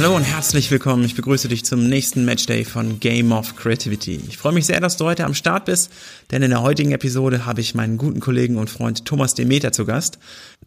[0.00, 1.04] Hallo und herzlich willkommen.
[1.04, 4.18] Ich begrüße dich zum nächsten Matchday von Game of Creativity.
[4.28, 5.92] Ich freue mich sehr, dass du heute am Start bist,
[6.30, 9.84] denn in der heutigen Episode habe ich meinen guten Kollegen und Freund Thomas Demeter zu
[9.84, 10.18] Gast.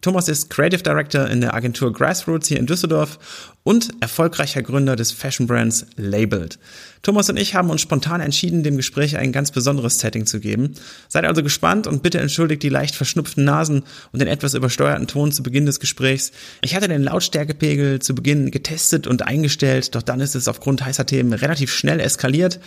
[0.02, 5.10] Thomas ist Creative Director in der Agentur Grassroots hier in Düsseldorf und erfolgreicher Gründer des
[5.10, 6.60] Fashion Brands Labeled.
[7.04, 10.72] Thomas und ich haben uns spontan entschieden, dem Gespräch ein ganz besonderes Setting zu geben.
[11.06, 15.30] Seid also gespannt und bitte entschuldigt die leicht verschnupften Nasen und den etwas übersteuerten Ton
[15.30, 16.32] zu Beginn des Gesprächs.
[16.62, 21.04] Ich hatte den Lautstärkepegel zu Beginn getestet und eingestellt, doch dann ist es aufgrund heißer
[21.04, 22.58] Themen relativ schnell eskaliert.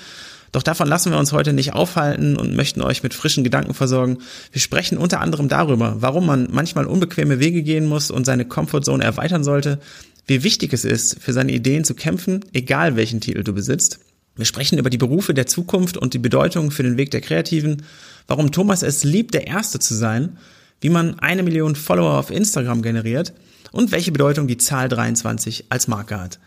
[0.52, 4.20] Doch davon lassen wir uns heute nicht aufhalten und möchten euch mit frischen Gedanken versorgen.
[4.52, 9.04] Wir sprechen unter anderem darüber, warum man manchmal unbequeme Wege gehen muss und seine Comfortzone
[9.04, 9.80] erweitern sollte,
[10.28, 14.00] wie wichtig es ist, für seine Ideen zu kämpfen, egal welchen Titel du besitzt.
[14.38, 17.84] Wir sprechen über die Berufe der Zukunft und die Bedeutung für den Weg der Kreativen,
[18.28, 20.38] warum Thomas es liebt, der Erste zu sein,
[20.80, 23.34] wie man eine Million Follower auf Instagram generiert
[23.72, 26.40] und welche Bedeutung die Zahl 23 als Marke hat.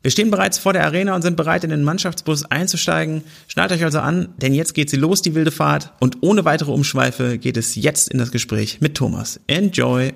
[0.00, 3.24] Wir stehen bereits vor der Arena und sind bereit, in den Mannschaftsbus einzusteigen.
[3.48, 5.92] Schnallt euch also an, denn jetzt geht sie los, die wilde Fahrt.
[5.98, 9.40] Und ohne weitere Umschweife geht es jetzt in das Gespräch mit Thomas.
[9.48, 10.12] Enjoy!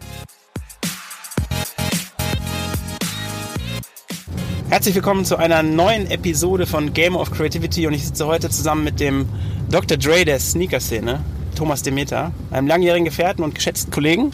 [4.72, 8.84] Herzlich willkommen zu einer neuen Episode von Game of Creativity und ich sitze heute zusammen
[8.84, 9.28] mit dem
[9.70, 9.98] Dr.
[9.98, 11.22] Dre der Sneaker-Szene,
[11.54, 14.30] Thomas Demeter, einem langjährigen Gefährten und geschätzten Kollegen.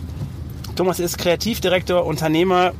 [0.76, 2.70] Thomas ist Kreativdirektor, Unternehmer,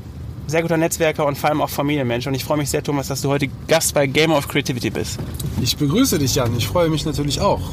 [0.47, 2.28] sehr guter Netzwerker und vor allem auch Familienmensch.
[2.28, 5.19] Und ich freue mich sehr, Thomas, dass du heute Gast bei Game of Creativity bist.
[5.61, 6.56] Ich begrüße dich, Jan.
[6.56, 7.70] Ich freue mich natürlich auch.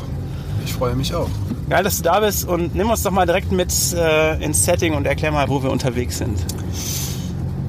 [0.66, 1.30] Ich freue mich auch.
[1.70, 4.96] Geil, dass du da bist und nimm uns doch mal direkt mit äh, ins Setting
[4.96, 6.44] und erklär mal, wo wir unterwegs sind.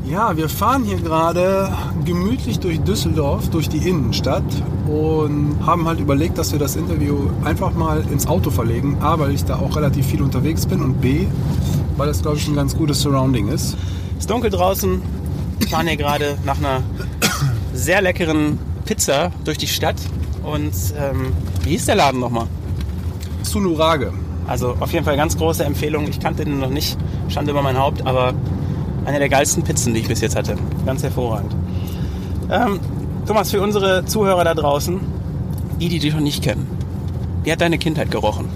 [0.08, 1.72] Ja, wir fahren hier gerade
[2.04, 4.44] gemütlich durch Düsseldorf, durch die Innenstadt
[4.86, 8.98] und haben halt überlegt, dass wir das Interview einfach mal ins Auto verlegen.
[9.00, 11.26] A, weil ich da auch relativ viel unterwegs bin und B,
[11.96, 13.76] weil das, glaube ich, ein ganz gutes Surrounding ist.
[14.12, 15.02] Es ist dunkel draußen.
[15.58, 16.84] Wir fahren hier gerade nach einer
[17.74, 19.96] sehr leckeren Pizza durch die Stadt.
[20.44, 21.32] Und ähm,
[21.64, 22.46] wie hieß der Laden nochmal?
[23.42, 24.12] Sunurage.
[24.46, 26.06] Also auf jeden Fall ganz große Empfehlung.
[26.06, 26.96] Ich kannte den noch nicht,
[27.28, 28.34] stand über mein Haupt, aber
[29.06, 30.56] eine der geilsten Pizzen, die ich bis jetzt hatte.
[30.84, 31.54] Ganz hervorragend.
[32.50, 32.80] Ähm,
[33.26, 35.00] Thomas, für unsere Zuhörer da draußen,
[35.80, 36.66] die, die dich noch nicht kennen,
[37.44, 38.48] wie hat deine Kindheit gerochen?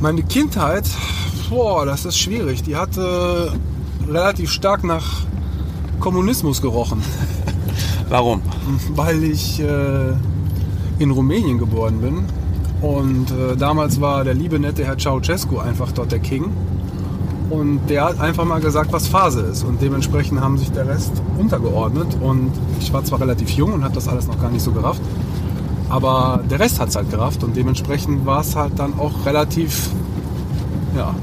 [0.00, 0.84] Meine Kindheit,
[1.48, 2.62] boah, das ist schwierig.
[2.62, 3.52] Die hatte
[4.08, 5.24] relativ stark nach
[6.00, 7.02] Kommunismus gerochen.
[8.08, 8.42] Warum?
[8.94, 10.14] Weil ich äh,
[10.98, 12.24] in Rumänien geboren bin
[12.80, 16.50] und äh, damals war der liebe nette Herr Ceausescu einfach dort der King.
[17.50, 19.64] Und der hat einfach mal gesagt, was Phase ist.
[19.64, 22.16] Und dementsprechend haben sich der Rest untergeordnet.
[22.20, 25.02] Und ich war zwar relativ jung und habe das alles noch gar nicht so gerafft,
[25.88, 27.42] aber der Rest hat es halt gerafft.
[27.42, 29.90] Und dementsprechend war es halt dann auch relativ
[30.96, 31.14] ja,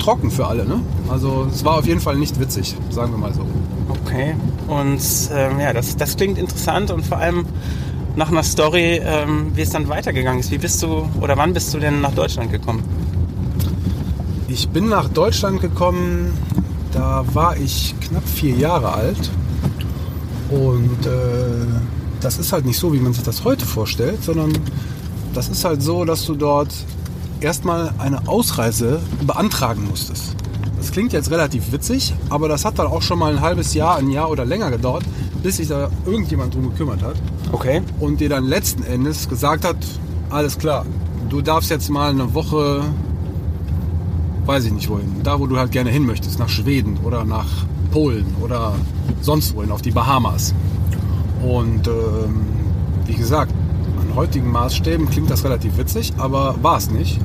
[0.00, 0.66] trocken für alle.
[0.66, 0.80] Ne?
[1.08, 3.46] Also es war auf jeden Fall nicht witzig, sagen wir mal so.
[3.88, 4.34] Okay.
[4.66, 5.00] Und
[5.32, 7.46] ähm, ja, das, das klingt interessant und vor allem
[8.16, 10.50] nach einer Story, ähm, wie es dann weitergegangen ist.
[10.50, 12.82] Wie bist du oder wann bist du denn nach Deutschland gekommen?
[14.58, 16.32] Ich bin nach Deutschland gekommen,
[16.90, 19.30] da war ich knapp vier Jahre alt.
[20.48, 21.66] Und äh,
[22.22, 24.54] das ist halt nicht so, wie man sich das heute vorstellt, sondern
[25.34, 26.72] das ist halt so, dass du dort
[27.42, 30.34] erstmal eine Ausreise beantragen musstest.
[30.78, 33.96] Das klingt jetzt relativ witzig, aber das hat dann auch schon mal ein halbes Jahr,
[33.96, 35.04] ein Jahr oder länger gedauert,
[35.42, 37.16] bis sich da irgendjemand drum gekümmert hat.
[37.52, 37.82] Okay.
[38.00, 39.76] Und dir dann letzten Endes gesagt hat,
[40.30, 40.86] alles klar,
[41.28, 42.84] du darfst jetzt mal eine Woche,
[44.46, 47.46] weiß ich nicht wohin, da wo du halt gerne hin möchtest, nach Schweden oder nach
[47.90, 48.74] Polen oder
[49.20, 50.54] sonst wohin, auf die Bahamas.
[51.42, 52.46] Und ähm,
[53.06, 53.52] wie gesagt,
[54.00, 57.20] an heutigen Maßstäben klingt das relativ witzig, aber war es nicht.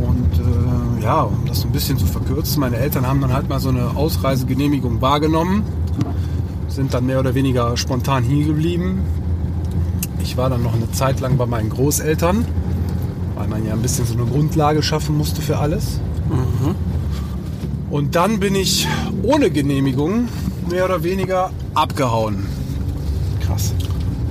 [0.00, 3.60] Und äh, ja, um das ein bisschen zu verkürzen, meine Eltern haben dann halt mal
[3.60, 5.62] so eine Ausreisegenehmigung wahrgenommen,
[6.68, 9.00] sind dann mehr oder weniger spontan hier geblieben.
[10.22, 12.44] Ich war dann noch eine Zeit lang bei meinen Großeltern,
[13.36, 16.00] weil man ja ein bisschen so eine Grundlage schaffen musste für alles.
[16.28, 16.74] Mhm.
[17.90, 18.86] Und dann bin ich
[19.22, 20.28] ohne Genehmigung
[20.68, 22.46] mehr oder weniger abgehauen.
[23.40, 23.72] Krass.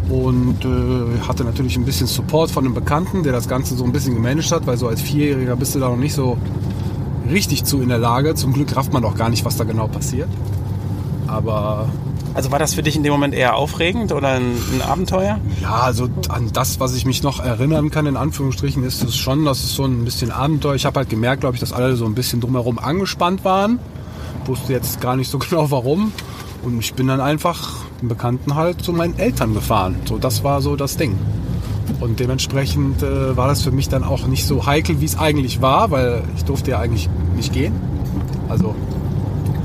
[0.09, 3.91] Und äh, hatte natürlich ein bisschen Support von einem Bekannten, der das Ganze so ein
[3.91, 6.37] bisschen gemanagt hat, weil so als Vierjähriger bist du da noch nicht so
[7.29, 8.35] richtig zu in der Lage.
[8.35, 10.29] Zum Glück rafft man doch gar nicht, was da genau passiert.
[11.25, 11.89] Aber
[12.37, 15.39] Also war das für dich in dem Moment eher aufregend oder ein, ein, Abenteuer?
[15.59, 19.43] Ja, also an das, was ich mich noch erinnern kann, in Anführungsstrichen, ist es schon,
[19.43, 20.75] dass es so ein bisschen Abenteuer.
[20.75, 23.79] Ich habe halt gemerkt, glaube ich, dass alle so ein bisschen drumherum angespannt waren.
[24.45, 26.11] Wusste jetzt gar nicht so genau warum.
[26.61, 29.95] Und ich bin dann einfach im Bekannten halt zu meinen Eltern gefahren.
[30.05, 31.17] So, das war so das Ding.
[32.01, 35.63] Und dementsprechend äh, war das für mich dann auch nicht so heikel, wie es eigentlich
[35.63, 37.73] war, weil ich durfte ja eigentlich nicht gehen.
[38.47, 38.75] Also,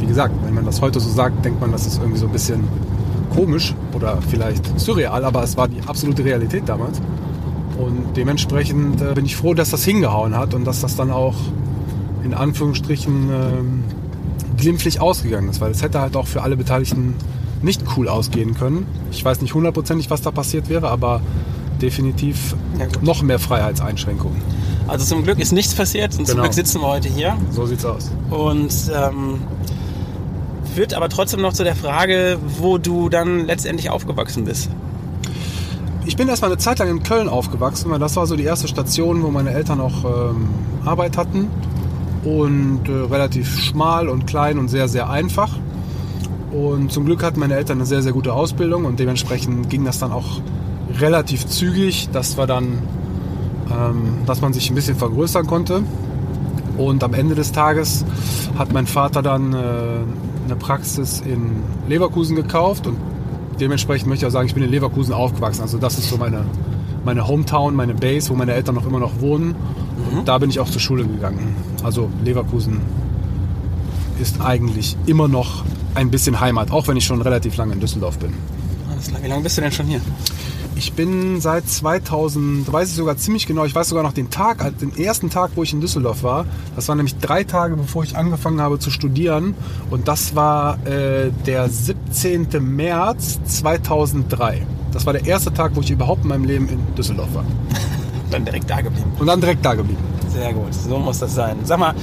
[0.02, 2.32] wie gesagt, wenn man das heute so sagt, denkt man, das ist irgendwie so ein
[2.32, 2.64] bisschen
[3.34, 7.00] komisch oder vielleicht surreal, aber es war die absolute Realität damals.
[7.78, 11.36] Und dementsprechend äh, bin ich froh, dass das hingehauen hat und dass das dann auch
[12.24, 17.14] in Anführungsstrichen äh, glimpflich ausgegangen ist, weil es hätte halt auch für alle Beteiligten
[17.62, 18.86] nicht cool ausgehen können.
[19.12, 21.20] Ich weiß nicht hundertprozentig, was da passiert wäre, aber
[21.80, 24.40] definitiv ja, noch mehr Freiheitseinschränkungen.
[24.88, 26.30] Also zum Glück ist nichts passiert und genau.
[26.30, 27.36] zum Glück sitzen wir heute hier.
[27.50, 28.10] So sieht's aus.
[28.30, 29.38] Und ähm,
[30.74, 34.70] führt aber trotzdem noch zu der Frage, wo du dann letztendlich aufgewachsen bist.
[36.04, 38.66] Ich bin erstmal eine Zeit lang in Köln aufgewachsen, weil das war so die erste
[38.66, 40.48] Station, wo meine Eltern auch ähm,
[40.84, 41.48] Arbeit hatten.
[42.24, 45.50] Und äh, relativ schmal und klein und sehr, sehr einfach.
[46.52, 49.98] Und zum Glück hatten meine Eltern eine sehr, sehr gute Ausbildung und dementsprechend ging das
[49.98, 50.40] dann auch
[51.00, 52.82] relativ zügig, dass wir dann,
[53.70, 55.82] ähm, dass man sich ein bisschen vergrößern konnte.
[56.76, 58.04] Und am Ende des Tages
[58.58, 60.00] hat mein Vater dann äh,
[60.44, 62.96] eine Praxis in Leverkusen gekauft und
[63.60, 65.62] dementsprechend möchte ich auch sagen, ich bin in Leverkusen aufgewachsen.
[65.62, 66.44] Also das ist so meine,
[67.04, 69.54] meine Hometown, meine Base, wo meine Eltern noch immer noch wohnen.
[70.10, 70.24] Und mhm.
[70.24, 71.54] da bin ich auch zur Schule gegangen.
[71.82, 72.80] Also Leverkusen
[74.20, 78.18] ist eigentlich immer noch ein bisschen Heimat, auch wenn ich schon relativ lange in Düsseldorf
[78.18, 78.32] bin.
[79.20, 80.00] Wie lange bist du denn schon hier?
[80.82, 84.60] Ich bin seit 2000, weiß ich sogar ziemlich genau, ich weiß sogar noch den Tag,
[84.64, 86.44] also den ersten Tag, wo ich in Düsseldorf war.
[86.74, 89.54] Das war nämlich drei Tage, bevor ich angefangen habe zu studieren.
[89.90, 92.48] Und das war äh, der 17.
[92.60, 94.66] März 2003.
[94.92, 97.44] Das war der erste Tag, wo ich überhaupt in meinem Leben in Düsseldorf war.
[98.32, 99.12] dann direkt da geblieben.
[99.20, 100.02] Und dann direkt da geblieben.
[100.30, 101.58] Sehr gut, so muss das sein.
[101.62, 101.94] Sag mal,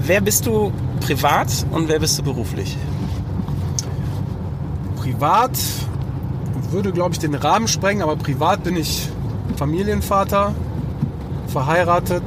[0.00, 2.76] wer bist du privat und wer bist du beruflich?
[4.96, 5.52] Privat
[6.72, 9.08] würde, glaube ich, den Rahmen sprengen, aber privat bin ich
[9.56, 10.54] Familienvater,
[11.46, 12.24] verheiratet,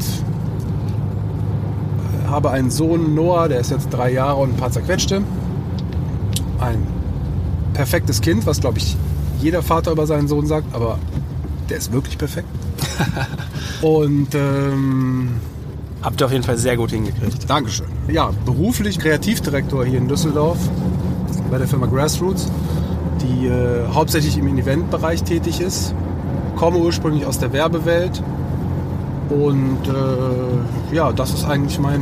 [2.27, 5.21] habe einen Sohn, Noah, der ist jetzt drei Jahre und ein paar zerquetschte.
[6.59, 6.85] Ein
[7.73, 8.95] perfektes Kind, was, glaube ich,
[9.41, 10.97] jeder Vater über seinen Sohn sagt, aber
[11.69, 12.47] der ist wirklich perfekt.
[13.81, 15.29] und ähm,
[16.01, 17.49] habt ihr auf jeden Fall sehr gut hingekriegt.
[17.49, 17.87] Dankeschön.
[18.07, 20.57] Ja, beruflich Kreativdirektor hier in Düsseldorf
[21.51, 22.49] bei der Firma Grassroots
[23.25, 25.93] die äh, hauptsächlich im Eventbereich tätig ist.
[26.55, 28.21] Komme ursprünglich aus der Werbewelt
[29.29, 32.01] und äh, ja, das ist eigentlich mein,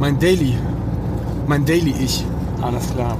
[0.00, 0.56] mein Daily,
[1.46, 2.24] mein Daily Ich.
[2.60, 3.16] Alles klar.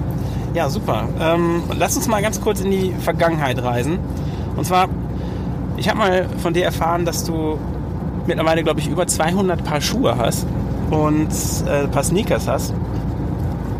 [0.55, 1.09] Ja, super.
[1.21, 3.99] Ähm, lass uns mal ganz kurz in die Vergangenheit reisen.
[4.57, 4.89] Und zwar,
[5.77, 7.59] ich habe mal von dir erfahren, dass du
[8.27, 10.47] mittlerweile, glaube ich, über 200 Paar Schuhe hast
[10.91, 11.29] und
[11.67, 12.75] äh, paar Sneakers hast.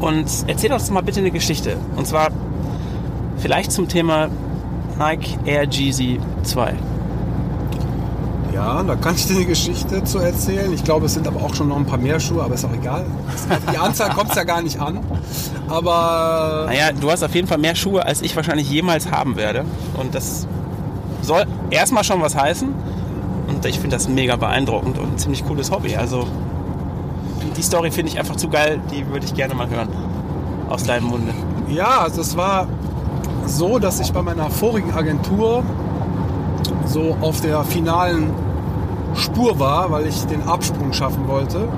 [0.01, 1.77] Und erzähl uns mal bitte eine Geschichte.
[1.95, 2.29] Und zwar,
[3.43, 4.29] Vielleicht zum Thema
[5.01, 6.75] Nike Air Jeezy 2.
[8.55, 10.73] Ja, da kann ich dir eine Geschichte zu erzählen.
[10.73, 12.73] Ich glaube, es sind aber auch schon noch ein paar mehr Schuhe, aber ist auch
[12.73, 13.05] egal.
[13.73, 15.01] Die Anzahl kommt es ja gar nicht an.
[15.69, 16.67] Aber.
[16.69, 19.65] Naja, du hast auf jeden Fall mehr Schuhe, als ich wahrscheinlich jemals haben werde.
[19.99, 20.47] Und das
[21.23, 22.69] soll erstmal schon was heißen.
[23.49, 25.97] Und ich finde das mega beeindruckend und ein ziemlich cooles Hobby.
[25.97, 26.29] Also,
[27.57, 28.81] die Story finde ich einfach zu geil.
[28.93, 29.89] Die würde ich gerne mal hören.
[30.69, 31.35] Aus deinem Munde.
[31.69, 32.69] Ja, also es war
[33.47, 35.63] so, dass ich bei meiner vorigen Agentur
[36.87, 38.31] so auf der finalen
[39.15, 41.69] Spur war, weil ich den Absprung schaffen wollte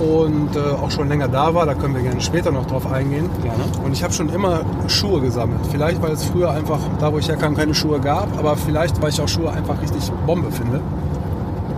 [0.00, 1.66] und äh, auch schon länger da war.
[1.66, 3.28] Da können wir gerne später noch drauf eingehen.
[3.42, 3.64] Gerne.
[3.84, 5.60] Und ich habe schon immer Schuhe gesammelt.
[5.70, 9.10] Vielleicht, weil es früher einfach, da wo ich herkam, keine Schuhe gab, aber vielleicht, weil
[9.10, 10.80] ich auch Schuhe einfach richtig Bombe finde.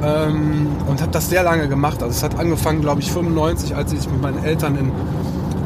[0.05, 2.03] Ähm, und habe das sehr lange gemacht.
[2.03, 4.93] Also es hat angefangen, glaube ich, 95, als ich mit meinen Eltern in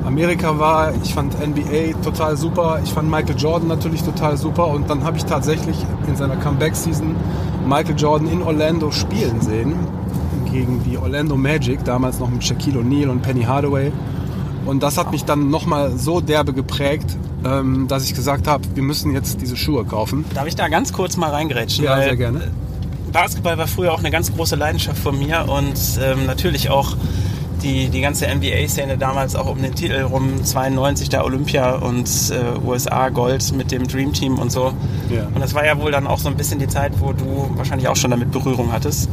[0.06, 0.94] Amerika war.
[1.02, 2.80] Ich fand NBA total super.
[2.84, 4.68] Ich fand Michael Jordan natürlich total super.
[4.68, 7.14] Und dann habe ich tatsächlich in seiner Comeback-Season
[7.66, 9.74] Michael Jordan in Orlando spielen sehen.
[10.50, 13.92] Gegen die Orlando Magic, damals noch mit Shaquille O'Neal und Penny Hardaway.
[14.64, 18.82] Und das hat mich dann nochmal so derbe geprägt, ähm, dass ich gesagt habe, wir
[18.82, 20.24] müssen jetzt diese Schuhe kaufen.
[20.34, 21.84] Darf ich da ganz kurz mal reingrätschen?
[21.84, 22.50] Ja, sehr gerne.
[23.12, 26.96] Basketball war früher auch eine ganz große Leidenschaft von mir und ähm, natürlich auch
[27.62, 32.66] die, die ganze NBA-Szene damals auch um den Titel rum, 92 der Olympia und äh,
[32.66, 34.72] USA Gold mit dem Dream Team und so.
[35.10, 35.26] Ja.
[35.26, 37.88] Und das war ja wohl dann auch so ein bisschen die Zeit, wo du wahrscheinlich
[37.88, 39.08] auch schon damit Berührung hattest.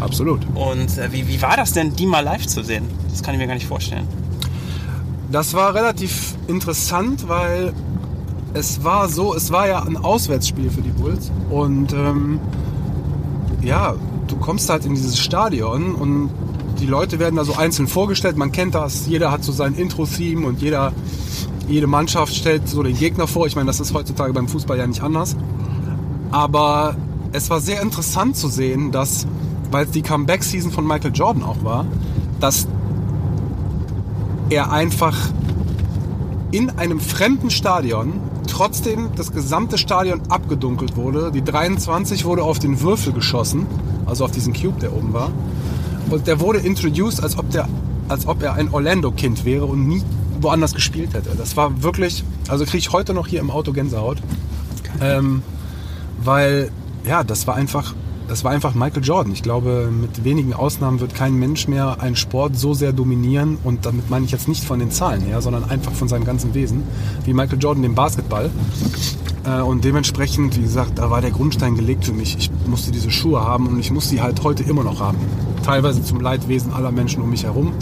[0.00, 0.40] Absolut.
[0.54, 2.86] Und äh, wie, wie war das denn, die mal live zu sehen?
[3.10, 4.06] Das kann ich mir gar nicht vorstellen.
[5.30, 7.72] Das war relativ interessant, weil
[8.54, 12.38] es war so, es war ja ein Auswärtsspiel für die Bulls und ähm,
[13.62, 13.94] ja,
[14.26, 16.30] du kommst halt in dieses Stadion und
[16.82, 18.36] die Leute werden da so einzeln vorgestellt.
[18.36, 20.92] Man kennt das, jeder hat so sein Intro-Theme und jeder,
[21.68, 23.46] jede Mannschaft stellt so den Gegner vor.
[23.46, 25.36] Ich meine, das ist heutzutage beim Fußball ja nicht anders.
[26.32, 26.96] Aber
[27.30, 29.28] es war sehr interessant zu sehen, dass,
[29.70, 31.86] weil es die Comeback-Season von Michael Jordan auch war,
[32.40, 32.66] dass
[34.50, 35.16] er einfach
[36.50, 38.14] in einem fremden Stadion
[38.48, 41.30] trotzdem das gesamte Stadion abgedunkelt wurde.
[41.30, 43.66] Die 23 wurde auf den Würfel geschossen,
[44.04, 45.30] also auf diesen Cube, der oben war.
[46.12, 47.66] Und der wurde introduced, als ob, der,
[48.06, 50.02] als ob er ein Orlando-Kind wäre und nie
[50.42, 51.30] woanders gespielt hätte.
[51.38, 54.18] Das war wirklich, also kriege ich heute noch hier im Auto Gänsehaut.
[55.00, 55.42] Ähm,
[56.22, 56.70] weil,
[57.06, 57.94] ja, das war einfach,
[58.28, 59.32] das war einfach Michael Jordan.
[59.32, 63.56] Ich glaube, mit wenigen Ausnahmen wird kein Mensch mehr einen Sport so sehr dominieren.
[63.64, 66.52] Und damit meine ich jetzt nicht von den Zahlen her, sondern einfach von seinem ganzen
[66.52, 66.82] Wesen,
[67.24, 68.50] wie Michael Jordan den Basketball.
[69.44, 72.36] Äh, und dementsprechend, wie gesagt, da war der Grundstein gelegt für mich.
[72.36, 75.16] Ich musste diese Schuhe haben und ich muss sie halt heute immer noch haben.
[75.62, 77.72] Teilweise zum Leidwesen aller Menschen um mich herum.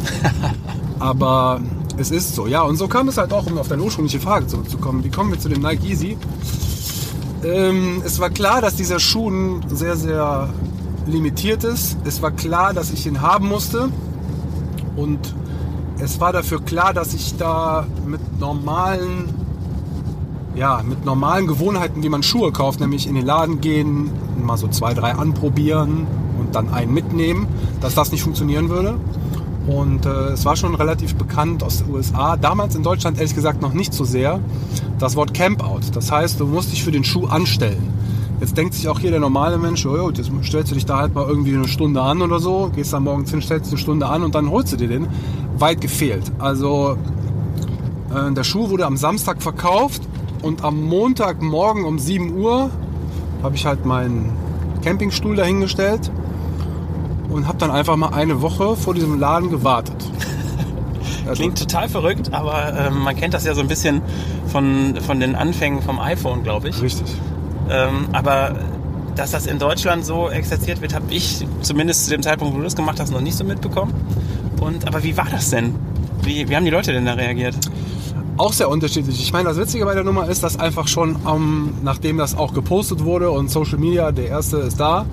[0.99, 1.61] Aber
[1.97, 2.63] es ist so, ja.
[2.63, 5.03] Und so kam es halt auch, um auf deine ursprüngliche Frage zurückzukommen.
[5.05, 6.17] Wie kommen wir zu dem Nike Easy?
[7.45, 10.49] Ähm, es war klar, dass dieser Schuh sehr, sehr
[11.07, 11.97] limitiert ist.
[12.05, 13.89] Es war klar, dass ich ihn haben musste.
[14.97, 15.35] Und
[15.99, 19.29] es war dafür klar, dass ich da mit normalen,
[20.55, 24.11] ja, mit normalen Gewohnheiten, wie man Schuhe kauft, nämlich in den Laden gehen,
[24.43, 26.07] mal so zwei, drei anprobieren
[26.41, 27.47] und dann einen mitnehmen,
[27.81, 28.97] dass das nicht funktionieren würde.
[29.67, 32.37] Und äh, es war schon relativ bekannt aus den USA.
[32.37, 34.41] Damals in Deutschland ehrlich gesagt noch nicht so sehr.
[34.99, 35.81] Das Wort Campout.
[35.95, 37.93] Das heißt, du musst dich für den Schuh anstellen.
[38.41, 41.15] Jetzt denkt sich auch hier der normale Mensch, oh, jetzt stellst du dich da halt
[41.15, 44.23] mal irgendwie eine Stunde an oder so, gehst dann morgens hin, stellst eine Stunde an
[44.23, 45.09] und dann holst du dir den.
[45.59, 46.33] Weit gefehlt.
[46.39, 46.97] Also
[48.15, 50.01] äh, der Schuh wurde am Samstag verkauft
[50.41, 52.71] und am Montagmorgen um 7 Uhr
[53.43, 54.33] habe ich halt meinen
[54.83, 56.11] Campingstuhl dahingestellt
[57.31, 59.97] und habe dann einfach mal eine Woche vor diesem Laden gewartet.
[61.27, 64.01] Also Klingt total verrückt, aber ähm, man kennt das ja so ein bisschen
[64.47, 66.83] von, von den Anfängen vom iPhone, glaube ich.
[66.83, 67.07] Richtig.
[67.69, 68.57] Ähm, aber
[69.15, 72.65] dass das in Deutschland so exerziert wird, habe ich zumindest zu dem Zeitpunkt, wo du
[72.65, 73.93] das gemacht hast, noch nicht so mitbekommen.
[74.61, 75.75] Und, aber wie war das denn?
[76.23, 77.55] Wie, wie haben die Leute denn da reagiert?
[78.37, 79.21] Auch sehr unterschiedlich.
[79.21, 82.55] Ich meine, das Witzige bei der Nummer ist, dass einfach schon, ähm, nachdem das auch
[82.55, 85.05] gepostet wurde und Social Media, der erste ist da,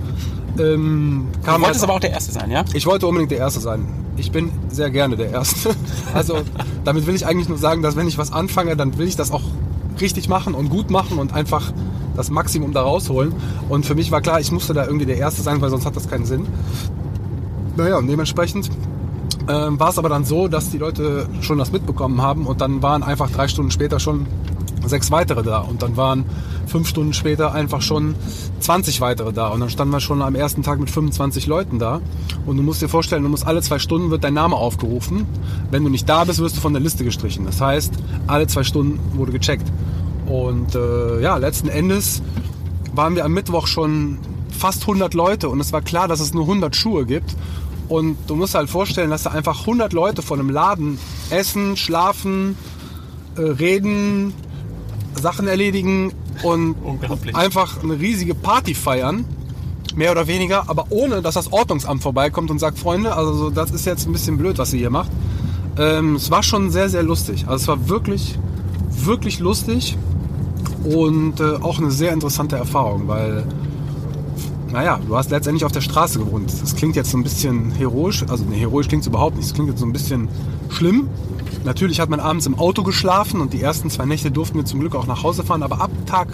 [0.60, 2.64] ähm, du wolltest halt, aber auch der Erste sein, ja?
[2.74, 3.86] Ich wollte unbedingt der Erste sein.
[4.18, 5.76] Ich bin sehr gerne der Erste.
[6.14, 6.40] Also
[6.84, 9.32] damit will ich eigentlich nur sagen, dass wenn ich was anfange, dann will ich das
[9.32, 9.44] auch
[10.00, 11.72] richtig machen und gut machen und einfach
[12.16, 13.34] das Maximum da rausholen.
[13.70, 15.96] Und für mich war klar, ich musste da irgendwie der Erste sein, weil sonst hat
[15.96, 16.48] das keinen Sinn.
[17.76, 18.72] Naja, und dementsprechend
[19.48, 22.82] ähm, war es aber dann so, dass die Leute schon das mitbekommen haben und dann
[22.82, 24.26] waren einfach drei Stunden später schon
[24.86, 25.60] sechs weitere da.
[25.60, 26.26] Und dann waren
[26.68, 28.16] fünf Stunden später einfach schon
[28.60, 29.48] 20 weitere da.
[29.50, 32.02] Und dann standen wir schon am ersten Tag mit 25 Leuten da.
[32.46, 35.26] Und du musst dir vorstellen, du musst alle zwei Stunden wird dein Name aufgerufen.
[35.72, 37.46] Wenn du nicht da bist, wirst du von der Liste gestrichen.
[37.46, 37.94] Das heißt,
[38.28, 39.68] alle zwei Stunden wurde gecheckt.
[40.28, 42.22] Und äh, ja, letzten Endes
[42.94, 44.18] waren wir am Mittwoch schon
[44.50, 45.50] fast 100 Leute.
[45.50, 47.36] Und es war klar, dass es nur 100 Schuhe gibt.
[47.90, 52.58] Und du musst halt vorstellen, dass da einfach 100 Leute von einem Laden essen, schlafen,
[53.38, 54.34] äh, reden,
[55.18, 56.76] Sachen erledigen und
[57.34, 59.26] einfach eine riesige Party feiern.
[59.96, 63.86] Mehr oder weniger, aber ohne, dass das Ordnungsamt vorbeikommt und sagt, Freunde, also das ist
[63.86, 65.10] jetzt ein bisschen blöd, was ihr hier macht.
[65.80, 67.46] Ähm, es war schon sehr, sehr lustig.
[67.48, 68.38] Also es war wirklich,
[68.92, 69.98] wirklich lustig
[70.84, 73.44] und äh, auch eine sehr interessante Erfahrung, weil,
[74.72, 76.52] naja, du hast letztendlich auf der Straße gewohnt.
[76.62, 79.46] Das klingt jetzt so ein bisschen heroisch, also ne, heroisch klingt es überhaupt nicht.
[79.46, 80.28] Es klingt jetzt so ein bisschen
[80.70, 81.08] schlimm,
[81.68, 84.80] Natürlich hat man abends im Auto geschlafen und die ersten zwei Nächte durften wir zum
[84.80, 86.30] Glück auch nach Hause fahren, aber ab Tag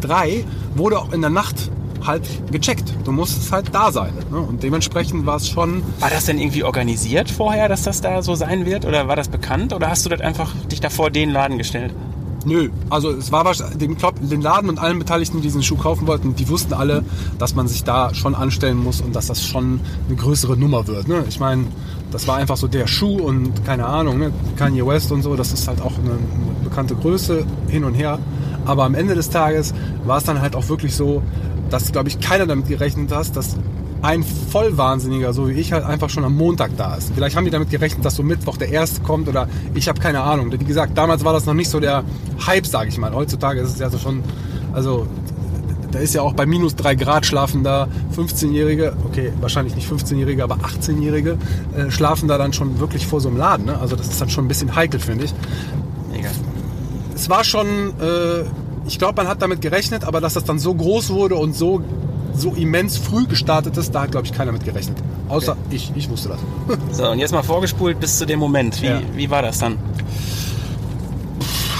[0.00, 0.44] drei
[0.76, 1.72] wurde auch in der Nacht
[2.06, 2.94] halt gecheckt.
[3.02, 4.12] Du musstest halt da sein.
[4.30, 4.38] Ne?
[4.38, 5.82] Und dementsprechend war es schon.
[5.98, 8.84] War das denn irgendwie organisiert vorher, dass das da so sein wird?
[8.84, 9.72] Oder war das bekannt?
[9.72, 11.92] Oder hast du das einfach dich davor den Laden gestellt?
[12.46, 16.36] Nö, also es war den, den Laden und allen Beteiligten, die diesen Schuh kaufen wollten,
[16.36, 17.04] die wussten alle,
[17.38, 21.08] dass man sich da schon anstellen muss und dass das schon eine größere Nummer wird.
[21.08, 21.24] Ne?
[21.28, 21.64] Ich meine,
[22.12, 24.32] das war einfach so der Schuh und keine Ahnung, ne?
[24.54, 26.20] Kanye West und so, das ist halt auch eine, eine
[26.62, 28.20] bekannte Größe hin und her.
[28.64, 29.74] Aber am Ende des Tages
[30.04, 31.22] war es dann halt auch wirklich so,
[31.68, 33.56] dass, glaube ich, keiner damit gerechnet hat, dass
[34.02, 37.12] ein Vollwahnsinniger, so wie ich, halt einfach schon am Montag da ist.
[37.14, 40.20] Vielleicht haben die damit gerechnet, dass so Mittwoch der erste kommt oder ich habe keine
[40.20, 40.52] Ahnung.
[40.52, 42.04] Wie gesagt, damals war das noch nicht so der
[42.46, 43.12] Hype, sage ich mal.
[43.14, 44.22] Heutzutage ist es ja so schon,
[44.72, 45.06] also
[45.90, 50.44] da ist ja auch bei minus drei Grad schlafen da 15-Jährige, okay, wahrscheinlich nicht 15-Jährige,
[50.44, 51.38] aber 18-Jährige
[51.76, 53.66] äh, schlafen da dann schon wirklich vor so einem Laden.
[53.66, 53.78] Ne?
[53.78, 55.34] Also das ist dann schon ein bisschen heikel, finde ich.
[56.12, 56.28] Mega.
[57.14, 58.44] Es war schon, äh,
[58.86, 61.82] ich glaube, man hat damit gerechnet, aber dass das dann so groß wurde und so,
[62.38, 64.98] so immens früh gestartet ist, da hat, glaube ich, keiner mit gerechnet.
[65.28, 65.60] Außer Okay.
[65.76, 66.40] ich, ich wusste das.
[66.96, 68.80] So, und jetzt mal vorgespult bis zu dem Moment.
[68.82, 69.00] Wie, Ja.
[69.14, 69.76] wie war das dann?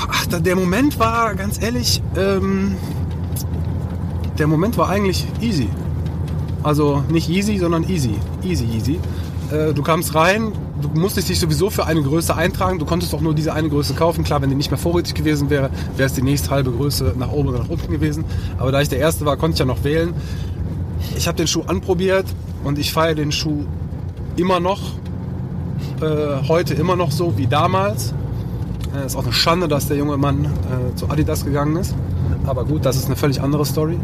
[0.08, 2.76] Ach, der Moment war, ganz ehrlich, ähm,
[4.38, 5.68] der Moment war eigentlich easy.
[6.62, 8.14] Also nicht easy, sondern easy.
[8.44, 8.98] Easy, easy.
[9.52, 12.78] Äh, du kamst rein, du musstest dich sowieso für eine Größe eintragen.
[12.78, 14.24] Du konntest auch nur diese eine Größe kaufen.
[14.24, 17.32] Klar, wenn die nicht mehr vorrätig gewesen wäre, wäre es die nächste halbe Größe nach
[17.32, 18.24] oben oder nach unten gewesen.
[18.58, 20.14] Aber da ich der Erste war, konnte ich ja noch wählen.
[21.16, 22.26] Ich habe den Schuh anprobiert
[22.64, 23.64] und ich feiere den Schuh
[24.36, 24.80] immer noch.
[26.00, 28.12] Äh, heute immer noch so wie damals.
[28.94, 31.94] Äh, ist auch eine Schande, dass der junge Mann äh, zu Adidas gegangen ist.
[32.46, 33.98] Aber gut, das ist eine völlig andere Story.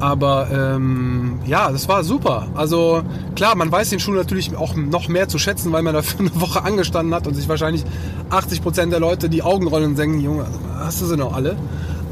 [0.00, 2.48] Aber ähm, ja, das war super.
[2.54, 3.02] Also
[3.36, 6.18] klar, man weiß den Schuh natürlich auch noch mehr zu schätzen, weil man da für
[6.20, 7.84] eine Woche angestanden hat und sich wahrscheinlich
[8.30, 10.46] 80% der Leute die Augen rollen und denken, Junge,
[10.78, 11.56] hast du sie noch alle?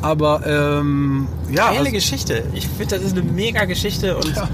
[0.03, 2.45] Aber ähm, ja, Geile also, Geschichte.
[2.55, 4.49] Ich finde, das ist eine mega Geschichte und Ja.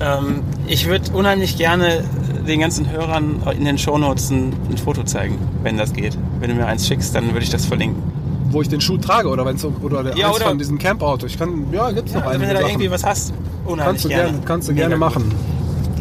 [0.00, 2.04] ähm, ich würde unheimlich gerne
[2.46, 6.16] den ganzen Hörern in den Shownotes ein, ein Foto zeigen, wenn das geht.
[6.40, 8.02] Wenn du mir eins schickst, dann würde ich das verlinken.
[8.50, 11.26] Wo ich den Schuh trage oder wenn's so, oder der Ja, oder- von diesem Camp-Auto.
[11.26, 12.70] Ich kann, ja, gibt's noch Also wenn einige du da Sachen.
[12.70, 13.32] irgendwie was hast,
[13.76, 14.38] Kannst du gerne.
[14.46, 15.30] kannst du Mega gerne machen.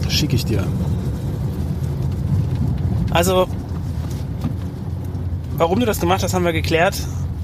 [0.09, 0.63] Schicke ich dir.
[3.11, 3.47] Also,
[5.57, 6.95] warum du das gemacht hast, haben wir geklärt.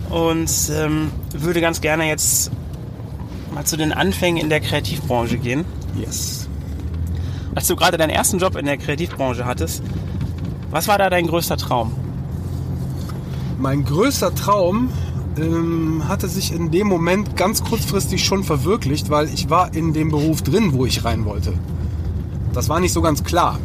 [0.10, 2.51] Und ähm, würde ganz gerne jetzt
[3.53, 5.65] mal zu den Anfängen in der Kreativbranche gehen.
[6.00, 6.48] Yes.
[7.55, 9.83] Als du gerade deinen ersten Job in der Kreativbranche hattest,
[10.72, 11.91] was war da dein größter Traum?
[13.63, 14.89] Mein größter Traum
[15.38, 20.10] ähm, hatte sich in dem Moment ganz kurzfristig schon verwirklicht, weil ich war in dem
[20.10, 21.53] Beruf drin, wo ich rein wollte.
[22.51, 23.58] Das war nicht so ganz klar.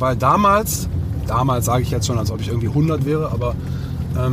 [0.00, 0.88] Weil damals,
[1.28, 3.54] damals sage ich jetzt schon, als ob ich irgendwie 100 wäre, aber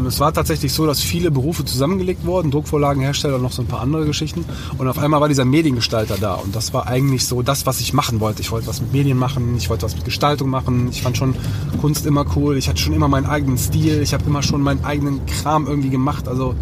[0.08, 3.82] es war tatsächlich so, dass viele Berufe zusammengelegt wurden, Druckvorlagenhersteller und noch so ein paar
[3.82, 4.44] andere Geschichten.
[4.78, 6.34] Und auf einmal war dieser Mediengestalter da.
[6.36, 8.42] Und das war eigentlich so das, was ich machen wollte.
[8.42, 10.90] Ich wollte was mit Medien machen, ich wollte was mit Gestaltung machen.
[10.92, 11.36] Ich fand schon
[11.80, 12.58] Kunst immer cool.
[12.58, 14.02] Ich hatte schon immer meinen eigenen Stil.
[14.02, 16.28] Ich habe immer schon meinen eigenen Kram irgendwie gemacht.
[16.28, 16.56] Also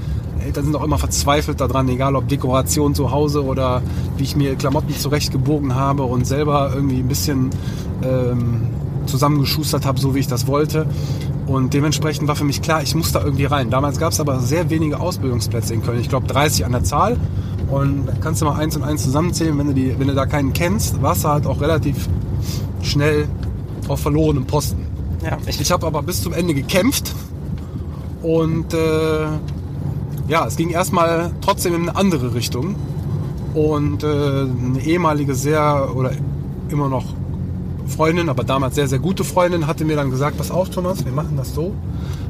[0.45, 3.82] Eltern sind auch immer verzweifelt daran, egal ob Dekoration zu Hause oder
[4.17, 7.49] wie ich mir Klamotten zurechtgebogen habe und selber irgendwie ein bisschen
[8.04, 8.67] ähm,
[9.08, 10.88] zusammengeschustert habe, so wie ich das wollte.
[11.45, 13.69] Und dementsprechend war für mich klar, ich muss da irgendwie rein.
[13.69, 15.99] Damals gab es aber sehr wenige Ausbildungsplätze in Köln.
[15.99, 17.17] Ich glaube 30 an der Zahl.
[17.69, 19.58] Und da kannst du mal eins und eins zusammenzählen.
[19.58, 22.10] Wenn du, die, wenn du da keinen kennst, warst du halt auch relativ
[22.81, 23.27] schnell
[23.88, 24.86] auf verlorenem Posten.
[25.23, 27.13] Ja, ich, Ich habe aber bis zum Ende gekämpft
[28.21, 29.25] und äh,
[30.27, 32.75] ja, es ging erstmal trotzdem in eine andere Richtung.
[33.53, 36.12] Und äh, eine ehemalige sehr oder
[36.69, 37.05] immer noch
[37.88, 41.12] Freundin, aber damals sehr, sehr gute Freundin, hatte mir dann gesagt, pass auf Thomas, wir
[41.12, 41.74] machen das so.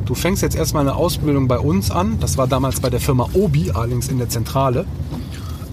[0.05, 2.19] Du fängst jetzt erstmal eine Ausbildung bei uns an.
[2.19, 4.85] Das war damals bei der Firma Obi, allerdings in der Zentrale,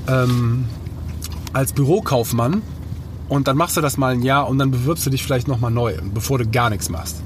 [0.09, 0.64] ähm,
[1.53, 2.62] als Bürokaufmann.
[3.29, 5.71] Und dann machst du das mal ein Jahr und dann bewirbst du dich vielleicht nochmal
[5.71, 7.23] neu, bevor du gar nichts machst.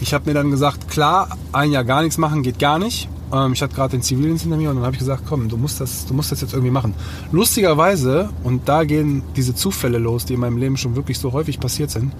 [0.00, 3.08] Ich habe mir dann gesagt, klar, ein Jahr gar nichts machen geht gar nicht.
[3.32, 5.56] Ähm, ich hatte gerade den Zivildienst hinter mir und dann habe ich gesagt, komm, du
[5.56, 6.94] musst, das, du musst das jetzt irgendwie machen.
[7.32, 11.60] Lustigerweise, und da gehen diese Zufälle los, die in meinem Leben schon wirklich so häufig
[11.60, 12.12] passiert sind,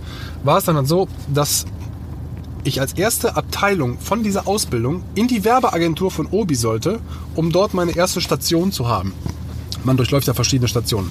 [0.45, 1.67] war es dann so, dass
[2.65, 7.01] ich als erste Abteilung von dieser Ausbildung in die Werbeagentur von Obi sollte,
[7.35, 9.13] um dort meine erste Station zu haben.
[9.85, 11.11] Man durchläuft ja verschiedene Stationen.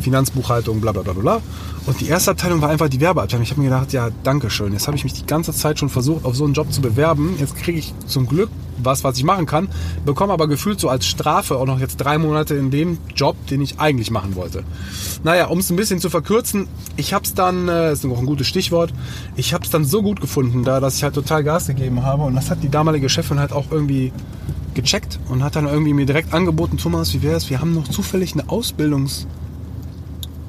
[0.00, 1.42] Finanzbuchhaltung, bla bla bla bla.
[1.86, 3.42] Und die erste Abteilung war einfach die Werbeabteilung.
[3.42, 4.72] Ich habe mir gedacht, ja, danke schön.
[4.72, 7.36] Jetzt habe ich mich die ganze Zeit schon versucht, auf so einen Job zu bewerben.
[7.38, 9.68] Jetzt kriege ich zum Glück was, was ich machen kann,
[10.04, 13.60] bekomme aber gefühlt so als Strafe auch noch jetzt drei Monate in dem Job, den
[13.60, 14.64] ich eigentlich machen wollte.
[15.24, 18.26] Naja, um es ein bisschen zu verkürzen, ich habe es dann, äh, ist noch ein
[18.26, 18.92] gutes Stichwort,
[19.36, 22.22] ich habe es dann so gut gefunden da, dass ich halt total Gas gegeben habe
[22.22, 24.12] und das hat die damalige Chefin halt auch irgendwie
[24.74, 27.88] gecheckt und hat dann irgendwie mir direkt angeboten, Thomas, wie wäre es, wir haben noch
[27.88, 29.26] zufällig eine Ausbildungs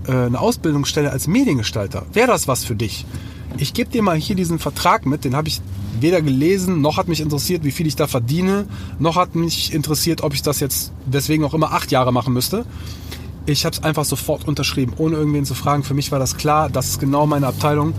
[0.07, 2.05] äh, eine Ausbildungsstelle als Mediengestalter.
[2.13, 3.05] Wäre das was für dich?
[3.57, 5.61] Ich gebe dir mal hier diesen Vertrag mit, den habe ich
[5.99, 8.65] weder gelesen, noch hat mich interessiert, wie viel ich da verdiene,
[8.99, 12.65] noch hat mich interessiert, ob ich das jetzt deswegen auch immer acht Jahre machen müsste.
[13.45, 15.83] Ich habe es einfach sofort unterschrieben, ohne irgendwen zu fragen.
[15.83, 17.93] Für mich war das klar, das ist genau meine Abteilung.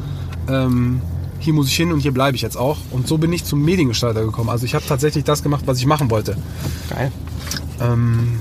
[0.49, 1.01] Ähm,
[1.41, 2.77] hier muss ich hin und hier bleibe ich jetzt auch.
[2.91, 4.51] Und so bin ich zum Mediengestalter gekommen.
[4.51, 6.37] Also ich habe tatsächlich das gemacht, was ich machen wollte.
[6.91, 7.13] geil.
[7.81, 8.41] Ähm,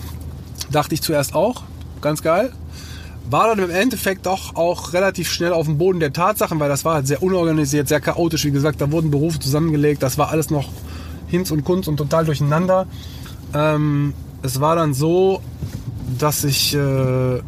[0.71, 1.63] dachte ich zuerst auch,
[2.01, 2.51] ganz geil.
[3.29, 6.85] War dann im Endeffekt doch auch relativ schnell auf dem Boden der Tatsachen, weil das
[6.85, 8.45] war halt sehr unorganisiert, sehr chaotisch.
[8.45, 10.69] Wie gesagt, da wurden Berufe zusammengelegt, das war alles noch
[11.27, 12.87] Hinz und Kunz und total durcheinander.
[13.53, 14.13] Ähm,
[14.43, 15.41] es war dann so,
[16.17, 17.41] dass ich äh,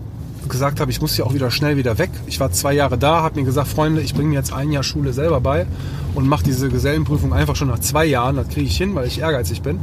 [0.49, 2.09] gesagt habe, ich muss hier auch wieder schnell wieder weg.
[2.27, 4.83] Ich war zwei Jahre da, habe mir gesagt, Freunde, ich bringe mir jetzt ein Jahr
[4.83, 5.65] Schule selber bei
[6.13, 8.35] und mache diese Gesellenprüfung einfach schon nach zwei Jahren.
[8.35, 9.79] Das kriege ich hin, weil ich ehrgeizig bin.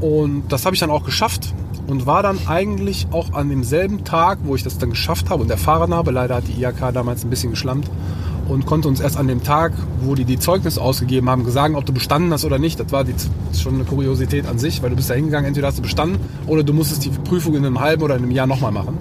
[0.00, 1.52] Und das habe ich dann auch geschafft
[1.88, 5.50] und war dann eigentlich auch an demselben Tag, wo ich das dann geschafft habe und
[5.50, 7.90] erfahren habe, leider hat die IHK damals ein bisschen geschlammt
[8.46, 9.72] und konnte uns erst an dem Tag,
[10.02, 12.78] wo die die Zeugnis ausgegeben haben, sagen, ob du bestanden hast oder nicht.
[12.78, 13.14] Das war die,
[13.58, 16.62] schon eine Kuriosität an sich, weil du bist da hingegangen, entweder hast du bestanden oder
[16.62, 18.96] du musstest die Prüfung in einem halben oder in einem Jahr nochmal machen.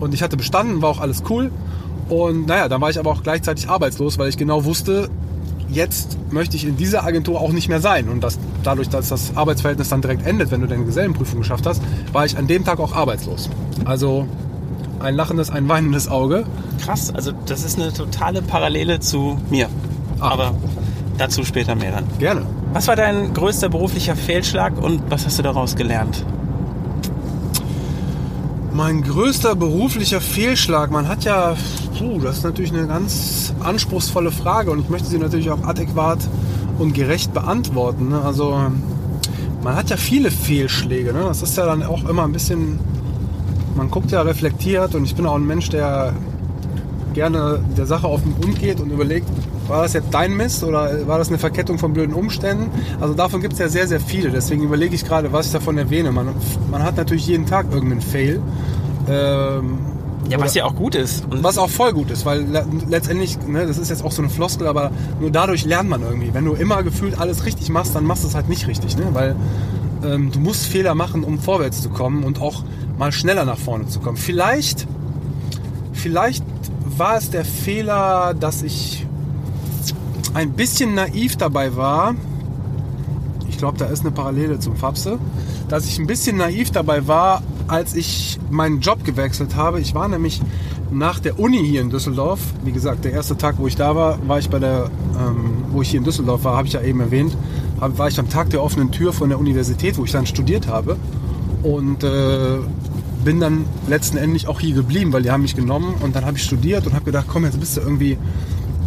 [0.00, 1.50] Und ich hatte bestanden, war auch alles cool.
[2.08, 5.10] Und naja, dann war ich aber auch gleichzeitig arbeitslos, weil ich genau wusste,
[5.68, 8.08] jetzt möchte ich in dieser Agentur auch nicht mehr sein.
[8.08, 11.82] Und das, dadurch, dass das Arbeitsverhältnis dann direkt endet, wenn du deine Gesellenprüfung geschafft hast,
[12.12, 13.50] war ich an dem Tag auch arbeitslos.
[13.84, 14.26] Also
[15.00, 16.44] ein lachendes, ein weinendes Auge.
[16.84, 19.68] Krass, also das ist eine totale Parallele zu mir.
[20.20, 20.30] Ah.
[20.30, 20.54] Aber
[21.18, 22.04] dazu später mehr dann.
[22.18, 22.46] Gerne.
[22.72, 26.24] Was war dein größter beruflicher Fehlschlag und was hast du daraus gelernt?
[28.72, 31.56] Mein größter beruflicher Fehlschlag, man hat ja,
[31.98, 36.18] puh, das ist natürlich eine ganz anspruchsvolle Frage und ich möchte sie natürlich auch adäquat
[36.78, 38.10] und gerecht beantworten.
[38.10, 38.20] Ne?
[38.20, 38.70] Also
[39.62, 41.12] man hat ja viele Fehlschläge.
[41.12, 41.24] Ne?
[41.24, 42.78] Das ist ja dann auch immer ein bisschen,
[43.74, 46.12] man guckt ja reflektiert und ich bin auch ein Mensch, der
[47.14, 49.28] gerne der Sache auf den Grund geht und überlegt,
[49.68, 52.70] war das jetzt dein Mist oder war das eine Verkettung von blöden Umständen?
[53.00, 54.30] Also davon gibt es ja sehr, sehr viele.
[54.30, 56.10] Deswegen überlege ich gerade, was ich davon erwähne.
[56.10, 56.28] Man,
[56.70, 58.40] man hat natürlich jeden Tag irgendeinen Fail.
[59.08, 59.78] Ähm,
[60.28, 61.24] ja, was ja auch gut ist.
[61.30, 62.46] Und was auch voll gut ist, weil
[62.88, 66.34] letztendlich, ne, das ist jetzt auch so eine Floskel, aber nur dadurch lernt man irgendwie.
[66.34, 69.06] Wenn du immer gefühlt alles richtig machst, dann machst du es halt nicht richtig, ne?
[69.12, 69.36] weil
[70.04, 72.62] ähm, du musst Fehler machen, um vorwärts zu kommen und auch
[72.98, 74.16] mal schneller nach vorne zu kommen.
[74.18, 74.86] Vielleicht,
[75.92, 76.44] vielleicht
[76.96, 79.06] war es der Fehler, dass ich
[80.38, 82.14] ein bisschen naiv dabei war,
[83.48, 85.18] ich glaube, da ist eine Parallele zum Fapse,
[85.68, 89.80] dass ich ein bisschen naiv dabei war, als ich meinen Job gewechselt habe.
[89.80, 90.40] Ich war nämlich
[90.92, 94.16] nach der Uni hier in Düsseldorf, wie gesagt, der erste Tag, wo ich da war,
[94.28, 97.00] war ich bei der, ähm, wo ich hier in Düsseldorf war, habe ich ja eben
[97.00, 97.36] erwähnt,
[97.80, 100.96] war ich am Tag der offenen Tür von der Universität, wo ich dann studiert habe
[101.64, 102.58] und äh,
[103.24, 106.36] bin dann letzten Endes auch hier geblieben, weil die haben mich genommen und dann habe
[106.36, 108.16] ich studiert und habe gedacht, komm, jetzt bist du irgendwie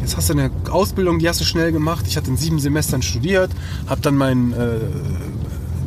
[0.02, 2.06] jetzt hast du eine Ausbildung, die hast du schnell gemacht.
[2.08, 3.52] Ich hatte in sieben Semestern studiert,
[3.88, 4.80] habe dann mein äh,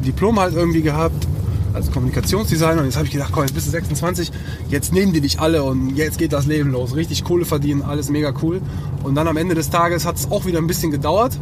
[0.05, 1.27] Diplom halt irgendwie gehabt
[1.75, 4.31] als Kommunikationsdesigner und jetzt habe ich gedacht, komm, jetzt bist du 26,
[4.69, 6.95] jetzt nehmen die dich alle und jetzt geht das Leben los.
[6.95, 8.61] Richtig Kohle verdienen, alles mega cool.
[9.03, 11.39] Und dann am Ende des Tages hat es auch wieder ein bisschen gedauert.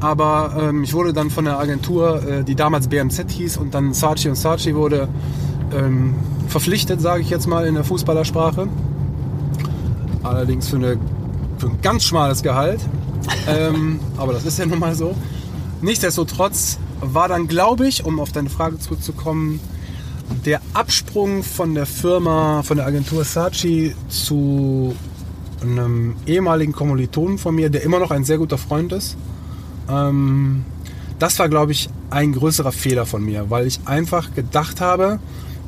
[0.00, 3.92] Aber ähm, ich wurde dann von der Agentur, äh, die damals BMZ hieß und dann
[3.92, 5.08] Saatchi und Saatchi wurde,
[5.76, 6.14] ähm,
[6.48, 8.66] verpflichtet, sage ich jetzt mal in der Fußballersprache.
[10.22, 10.98] Allerdings für eine
[11.60, 12.80] für ein ganz schmales Gehalt.
[13.46, 15.14] ähm, aber das ist ja nun mal so.
[15.82, 19.60] Nichtsdestotrotz war dann, glaube ich, um auf deine Frage zurückzukommen,
[20.44, 24.94] der Absprung von der Firma, von der Agentur Saatchi zu
[25.60, 29.16] einem ehemaligen Kommilitonen von mir, der immer noch ein sehr guter Freund ist.
[29.88, 30.64] Ähm,
[31.18, 35.18] das war, glaube ich, ein größerer Fehler von mir, weil ich einfach gedacht habe,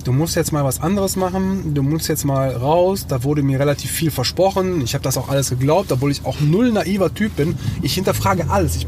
[0.05, 3.07] du musst jetzt mal was anderes machen, du musst jetzt mal raus.
[3.09, 4.81] Da wurde mir relativ viel versprochen.
[4.83, 7.57] Ich habe das auch alles geglaubt, obwohl ich auch null naiver Typ bin.
[7.83, 8.77] Ich hinterfrage alles.
[8.77, 8.87] Ich,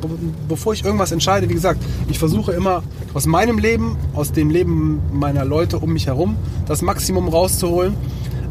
[0.49, 5.01] bevor ich irgendwas entscheide, wie gesagt, ich versuche immer aus meinem Leben, aus dem Leben
[5.13, 7.95] meiner Leute um mich herum, das Maximum rauszuholen.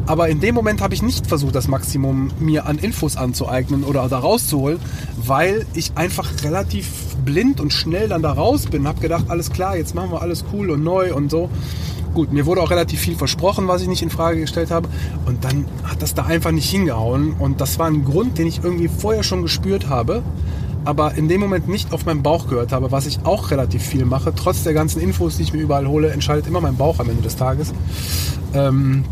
[0.06, 4.06] Aber in dem Moment habe ich nicht versucht, das Maximum mir an Infos anzueignen oder
[4.08, 4.78] da rauszuholen,
[5.16, 6.86] weil ich einfach relativ
[7.24, 8.86] blind und schnell dann da raus bin.
[8.86, 11.48] Habe gedacht, alles klar, jetzt machen wir alles cool und neu und so.
[12.14, 14.88] Gut, mir wurde auch relativ viel versprochen, was ich nicht in Frage gestellt habe.
[15.26, 17.32] Und dann hat das da einfach nicht hingehauen.
[17.32, 20.22] Und das war ein Grund, den ich irgendwie vorher schon gespürt habe,
[20.84, 24.04] aber in dem Moment nicht auf meinen Bauch gehört habe, was ich auch relativ viel
[24.04, 24.32] mache.
[24.34, 27.22] Trotz der ganzen Infos, die ich mir überall hole, entscheidet immer mein Bauch am Ende
[27.22, 27.72] des Tages.
[28.54, 29.04] Ähm,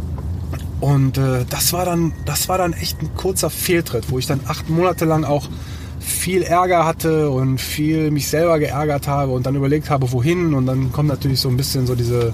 [0.81, 4.41] und äh, das, war dann, das war dann echt ein kurzer Fehltritt, wo ich dann
[4.47, 5.49] acht Monate lang auch
[5.99, 10.55] viel Ärger hatte und viel mich selber geärgert habe und dann überlegt habe, wohin.
[10.55, 12.33] Und dann kommt natürlich so ein bisschen so diese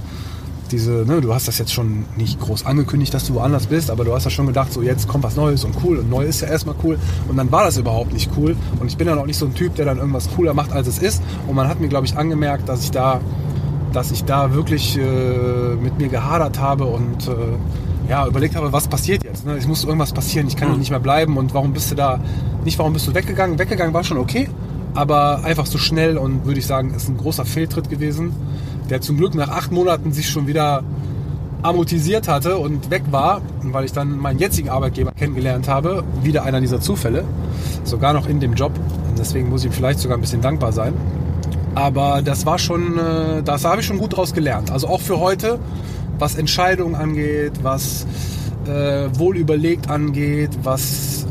[0.73, 4.05] diese, ne, du hast das jetzt schon nicht groß angekündigt, dass du woanders bist, aber
[4.05, 6.41] du hast ja schon gedacht, so jetzt kommt was Neues und cool und neu ist
[6.41, 9.27] ja erstmal cool und dann war das überhaupt nicht cool und ich bin dann auch
[9.27, 11.81] nicht so ein Typ, der dann irgendwas cooler macht, als es ist und man hat
[11.81, 13.21] mir, glaube ich, angemerkt, dass ich da,
[13.93, 18.89] dass ich da wirklich äh, mit mir gehadert habe und äh, ja, überlegt habe, was
[18.89, 19.45] passiert jetzt.
[19.45, 19.55] Ne?
[19.57, 20.79] Es muss irgendwas passieren, ich kann mhm.
[20.79, 22.21] nicht mehr bleiben und warum bist du da,
[22.65, 24.49] nicht warum bist du weggegangen, weggegangen war schon okay,
[24.95, 28.33] aber einfach so schnell und würde ich sagen, ist ein großer Fehltritt gewesen
[28.91, 30.83] der zum Glück nach acht Monaten sich schon wieder
[31.63, 36.05] amortisiert hatte und weg war, weil ich dann meinen jetzigen Arbeitgeber kennengelernt habe.
[36.23, 37.25] Wieder einer dieser Zufälle,
[37.85, 38.73] sogar noch in dem Job.
[39.19, 40.95] Deswegen muss ich ihm vielleicht sogar ein bisschen dankbar sein.
[41.75, 44.71] Aber das war schon, äh, das habe ich schon gut daraus gelernt.
[44.71, 45.59] Also auch für heute
[46.19, 48.07] was Entscheidungen angeht, was
[48.67, 51.27] äh, wohl überlegt angeht, was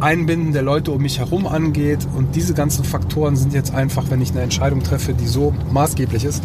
[0.00, 2.06] Einbinden der Leute um mich herum angeht.
[2.16, 6.24] Und diese ganzen Faktoren sind jetzt einfach, wenn ich eine Entscheidung treffe, die so maßgeblich
[6.24, 6.42] ist,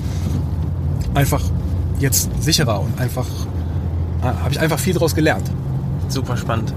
[1.13, 1.41] einfach
[1.99, 3.25] jetzt sicherer und einfach
[4.21, 5.49] äh, habe ich einfach viel daraus gelernt.
[6.09, 6.73] Super spannend.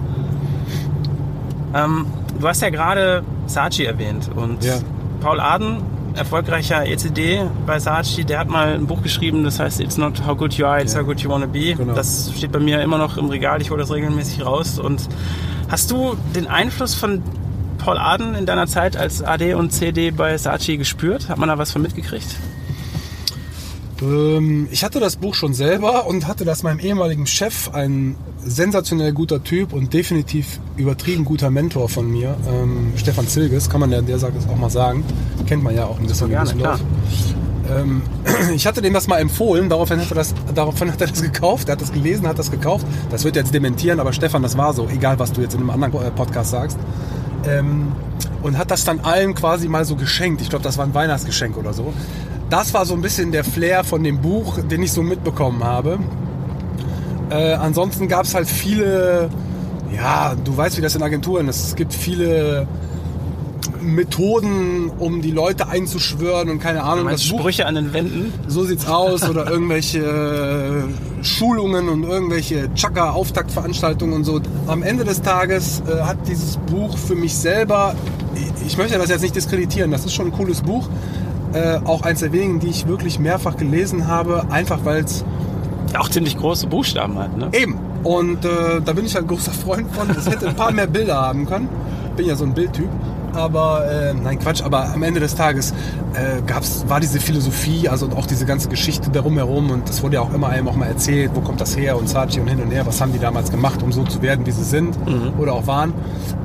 [1.75, 2.07] Ähm,
[2.41, 4.75] du hast ja gerade Saatchi erwähnt und Ja.
[5.21, 5.79] Paul Aden,
[6.15, 10.37] erfolgreicher ECD bei Saatchi, der hat mal ein Buch geschrieben, das heißt It's not how
[10.37, 11.01] good you are, it's Ja.
[11.01, 11.75] how good you wanna be.
[11.75, 11.95] Genau.
[11.95, 14.79] Das steht bei mir immer noch im Regal, ich hole das regelmäßig raus.
[14.79, 15.09] Und
[15.69, 17.23] hast du den Einfluss von
[17.79, 21.29] Paul Aden in deiner Zeit als AD und CD bei Saatchi gespürt?
[21.29, 22.37] Hat man da was von mitgekriegt?
[24.03, 29.13] Ähm, ich hatte das Buch schon selber und hatte das meinem ehemaligen Chef, ein sensationell
[29.13, 34.01] guter Typ und definitiv übertrieben guter Mentor von mir, ähm, Stefan Zilges, kann man ja
[34.01, 35.05] der Sache auch mal sagen.
[35.47, 36.81] Kennt man ja auch in gerne, Düsseldorf.
[37.71, 38.03] Ähm,
[38.55, 41.69] ich hatte dem das mal empfohlen, daraufhin hat, er das, daraufhin hat er das gekauft,
[41.69, 42.87] er hat das gelesen, hat das gekauft.
[43.11, 45.71] Das wird jetzt dementieren, aber Stefan, das war so, egal was du jetzt in einem
[45.71, 46.79] anderen äh, Podcast sagst.
[47.47, 47.93] Ähm,
[48.43, 50.43] und hat das dann allen quasi mal so geschenkt.
[50.43, 51.95] Ich glaube, das war ein Weihnachtsgeschenk oder so.
[52.55, 55.99] Das war so ein bisschen der Flair von dem Buch, den ich so mitbekommen habe.
[57.29, 59.29] Äh, ansonsten gab es halt viele,
[59.93, 61.67] ja, du weißt, wie das in Agenturen ist.
[61.67, 62.69] Es gibt viele
[63.81, 67.09] Methoden, um die Leute einzuschwören und keine Ahnung.
[67.09, 68.33] Das Buch, Sprüche an den Wänden?
[68.47, 69.29] so sieht's aus.
[69.29, 74.41] Oder irgendwelche äh, Schulungen und irgendwelche Chaka-Auftaktveranstaltungen und so.
[74.69, 77.97] Am Ende des Tages äh, hat dieses Buch für mich selber,
[78.65, 80.89] ich möchte das jetzt nicht diskreditieren, das ist schon ein cooles Buch.
[81.55, 85.25] Äh, auch eins der wenigen, die ich wirklich mehrfach gelesen habe, einfach weil es
[85.97, 87.49] auch ziemlich große Buchstaben hat, ne?
[87.53, 87.79] Eben.
[88.03, 90.11] Und äh, da bin ich ein großer Freund von.
[90.11, 91.69] Es hätte ein paar mehr Bilder haben können.
[92.17, 92.89] Bin ja so ein Bildtyp.
[93.35, 95.73] Aber, äh, nein, Quatsch, aber am Ende des Tages
[96.15, 100.15] äh, gab's, war diese Philosophie, also auch diese ganze Geschichte darum herum und das wurde
[100.15, 102.61] ja auch immer einem auch mal erzählt, wo kommt das her und Saatchi und hin
[102.61, 104.97] und her, was haben die damals gemacht, um so zu werden, wie sie sind
[105.39, 105.93] oder auch waren.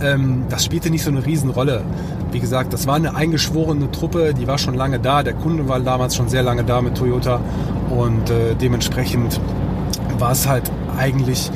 [0.01, 1.83] Ähm, das spielte nicht so eine Riesenrolle.
[2.31, 5.79] Wie gesagt, das war eine eingeschworene Truppe, die war schon lange da, der Kunde war
[5.79, 7.39] damals schon sehr lange da mit Toyota
[7.89, 9.39] und äh, dementsprechend
[10.17, 11.51] war es halt eigentlich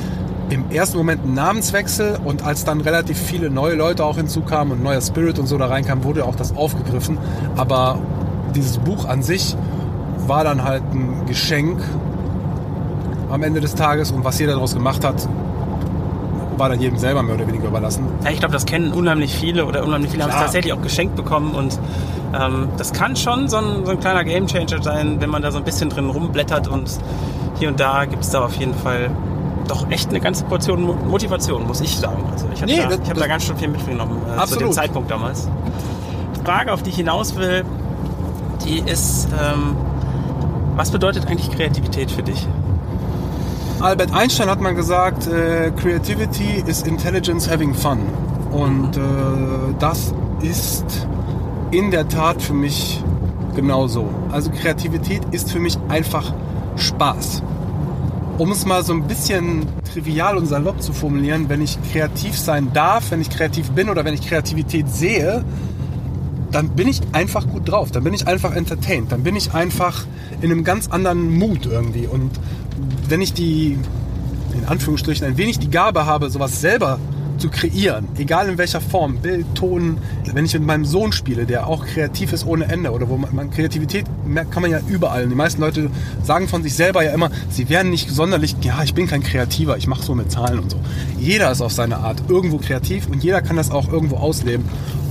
[0.50, 4.82] im ersten Moment ein Namenswechsel und als dann relativ viele neue Leute auch hinzukamen und
[4.82, 7.18] neuer Spirit und so da reinkam, wurde auch das aufgegriffen.
[7.56, 7.98] Aber
[8.54, 9.56] dieses Buch an sich
[10.26, 11.82] war dann halt ein Geschenk
[13.30, 15.28] am Ende des Tages und was jeder daraus gemacht hat,
[16.56, 18.06] war dann jedem selber mehr oder weniger überlassen.
[18.22, 21.16] Ja, ich glaube, das kennen unheimlich viele oder unheimlich viele haben es tatsächlich auch geschenkt
[21.16, 21.78] bekommen und
[22.38, 25.58] ähm, das kann schon so ein, so ein kleiner Gamechanger sein, wenn man da so
[25.58, 26.90] ein bisschen drin rumblättert und
[27.58, 29.10] hier und da gibt es da auf jeden Fall
[29.68, 32.22] doch echt eine ganze Portion Mo- Motivation, muss ich sagen.
[32.32, 34.56] Also ich habe Nee, da, das- ich hab da ganz schön viel mitgenommen äh, zu
[34.58, 34.72] dem.
[34.72, 35.48] Zeitpunkt damals.
[36.36, 37.64] Die Frage, auf die ich hinaus will,
[38.64, 39.76] die ist, ähm,
[40.76, 42.46] was bedeutet eigentlich Kreativität für dich?
[43.80, 47.98] Albert Einstein hat mal gesagt, äh, Creativity is intelligence having fun.
[48.52, 49.00] Und äh,
[49.78, 51.06] das ist
[51.70, 53.02] in der Tat für mich
[53.56, 54.08] genauso.
[54.30, 56.32] Also Kreativität ist für mich einfach
[56.76, 57.42] Spaß.
[58.36, 62.72] Um es mal so ein bisschen trivial und salopp zu formulieren, wenn ich kreativ sein
[62.72, 65.44] darf, wenn ich kreativ bin oder wenn ich Kreativität sehe,
[66.50, 70.04] dann bin ich einfach gut drauf, dann bin ich einfach entertained, dann bin ich einfach
[70.40, 72.08] in einem ganz anderen Mut irgendwie.
[72.08, 72.32] Und
[73.08, 73.78] wenn ich die,
[74.52, 76.98] in Anführungsstrichen, ein wenig die Gabe habe, sowas selber
[77.38, 79.98] zu kreieren, egal in welcher Form, Bild, Ton,
[80.32, 83.34] wenn ich mit meinem Sohn spiele, der auch kreativ ist ohne Ende oder wo man,
[83.34, 85.28] man Kreativität merkt, kann man ja überall.
[85.28, 85.90] Die meisten Leute
[86.22, 89.76] sagen von sich selber ja immer, sie wären nicht sonderlich, ja, ich bin kein Kreativer,
[89.76, 90.78] ich mache so mit Zahlen und so.
[91.18, 94.64] Jeder ist auf seine Art irgendwo kreativ und jeder kann das auch irgendwo ausleben.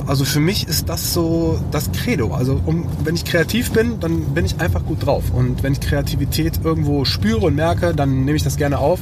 [0.06, 2.34] Also für mich ist das so das Credo.
[2.34, 5.24] Also um, wenn ich kreativ bin, dann bin ich einfach gut drauf.
[5.34, 9.00] Und wenn ich Kreativität irgendwo spüre und merke, dann nehme ich das gerne auf.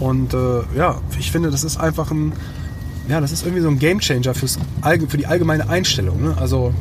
[0.00, 2.32] Und äh, ja, ich finde, das ist einfach ein,
[3.08, 4.58] ja, das ist irgendwie so ein Gamechanger fürs
[5.08, 6.22] für die allgemeine Einstellung.
[6.22, 6.36] Ne?
[6.38, 6.72] Also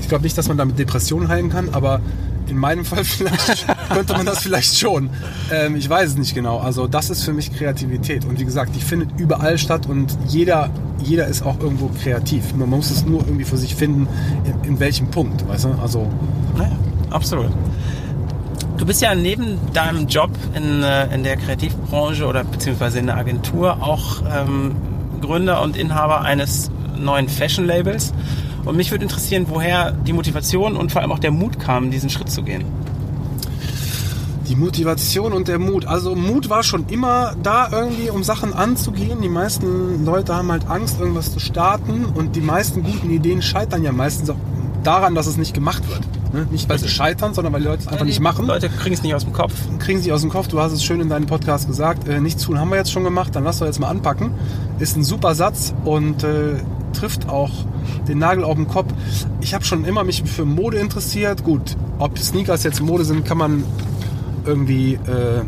[0.00, 2.00] ich glaube nicht, dass man damit Depressionen heilen kann, aber
[2.48, 5.10] in meinem Fall vielleicht könnte man das vielleicht schon.
[5.52, 6.58] Ähm, ich weiß es nicht genau.
[6.58, 8.24] Also das ist für mich Kreativität.
[8.24, 10.70] Und wie gesagt, die findet überall statt und jeder,
[11.02, 12.54] jeder ist auch irgendwo kreativ.
[12.54, 14.08] Man muss es nur irgendwie für sich finden,
[14.44, 15.46] in, in welchem Punkt.
[15.48, 15.74] Weißt du?
[15.80, 16.10] Also
[16.56, 16.76] Naja,
[17.10, 17.52] absolut.
[18.76, 23.18] Du bist ja neben deinem Job in, äh, in der Kreativbranche oder beziehungsweise in der
[23.18, 24.74] Agentur auch ähm,
[25.20, 28.12] Gründer und Inhaber eines neuen Fashion-Labels.
[28.64, 32.10] Und mich würde interessieren, woher die Motivation und vor allem auch der Mut kam, diesen
[32.10, 32.64] Schritt zu gehen.
[34.48, 35.86] Die Motivation und der Mut.
[35.86, 39.22] Also Mut war schon immer da irgendwie, um Sachen anzugehen.
[39.22, 43.84] Die meisten Leute haben halt Angst, irgendwas zu starten und die meisten guten Ideen scheitern
[43.84, 44.36] ja meistens auch
[44.82, 46.19] daran, dass es nicht gemacht wird.
[46.32, 46.46] Ne?
[46.50, 48.46] Nicht, weil sie scheitern, sondern weil die Leute es einfach nicht machen.
[48.46, 49.52] Leute kriegen es nicht aus dem Kopf.
[49.78, 50.48] Kriegen sie aus dem Kopf.
[50.48, 52.06] Du hast es schön in deinem Podcast gesagt.
[52.06, 54.32] Äh, nichts tun haben wir jetzt schon gemacht, dann lass doch jetzt mal anpacken.
[54.78, 56.54] Ist ein super Satz und äh,
[56.92, 57.50] trifft auch
[58.06, 58.92] den Nagel auf den Kopf.
[59.40, 61.42] Ich habe schon immer mich für Mode interessiert.
[61.42, 63.64] Gut, ob Sneakers jetzt Mode sind, kann man
[64.44, 65.42] irgendwie äh,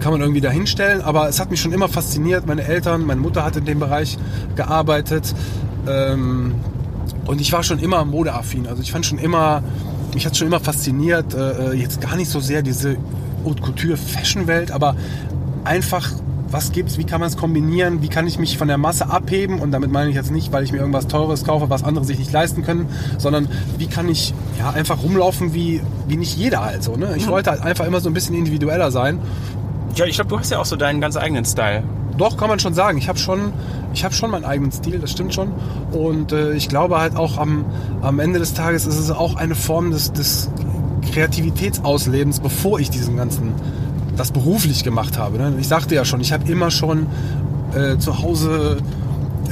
[0.00, 1.02] kann man irgendwie dahinstellen.
[1.02, 2.46] Aber es hat mich schon immer fasziniert.
[2.46, 4.18] Meine Eltern, meine Mutter hat in dem Bereich
[4.56, 5.34] gearbeitet.
[5.86, 6.54] Ähm,
[7.26, 8.66] und ich war schon immer modeaffin.
[8.66, 9.62] Also ich fand schon immer,
[10.12, 12.96] mich hat schon immer fasziniert, äh, äh, jetzt gar nicht so sehr diese
[13.44, 14.96] Haute Couture Fashion Welt, aber
[15.64, 16.10] einfach
[16.54, 19.58] was gibt's, wie kann man es kombinieren, wie kann ich mich von der Masse abheben
[19.58, 22.16] und damit meine ich jetzt nicht, weil ich mir irgendwas Teures kaufe, was andere sich
[22.16, 26.84] nicht leisten können, sondern wie kann ich ja einfach rumlaufen wie, wie nicht jeder halt
[26.84, 26.94] so.
[26.94, 27.14] Ne?
[27.16, 27.32] Ich mhm.
[27.32, 29.18] wollte halt einfach immer so ein bisschen individueller sein.
[29.96, 31.82] Ja, ich glaube, du hast ja auch so deinen ganz eigenen Style.
[32.18, 32.98] Doch, kann man schon sagen.
[32.98, 33.52] Ich habe schon,
[33.92, 35.52] ich habe schon meinen eigenen Stil, das stimmt schon.
[35.92, 37.64] Und äh, ich glaube halt auch am,
[38.02, 40.50] am Ende des Tages ist es auch eine Form des, des
[41.12, 43.52] Kreativitätsauslebens, bevor ich diesen ganzen,
[44.16, 45.38] das beruflich gemacht habe.
[45.38, 45.54] Ne?
[45.60, 47.06] Ich sagte ja schon, ich habe immer schon
[47.74, 48.78] äh, zu Hause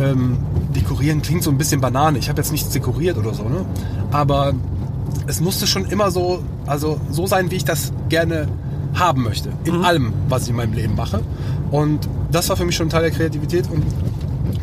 [0.01, 0.38] ähm,
[0.75, 2.18] dekorieren klingt so ein bisschen Banane.
[2.18, 3.64] Ich habe jetzt nichts dekoriert oder so, ne?
[4.11, 4.55] Aber
[5.27, 8.48] es musste schon immer so, also so sein, wie ich das gerne
[8.94, 9.50] haben möchte.
[9.64, 9.85] In mhm.
[9.85, 11.22] allem, was ich in meinem Leben mache.
[11.70, 13.68] Und das war für mich schon Teil der Kreativität.
[13.70, 13.85] Und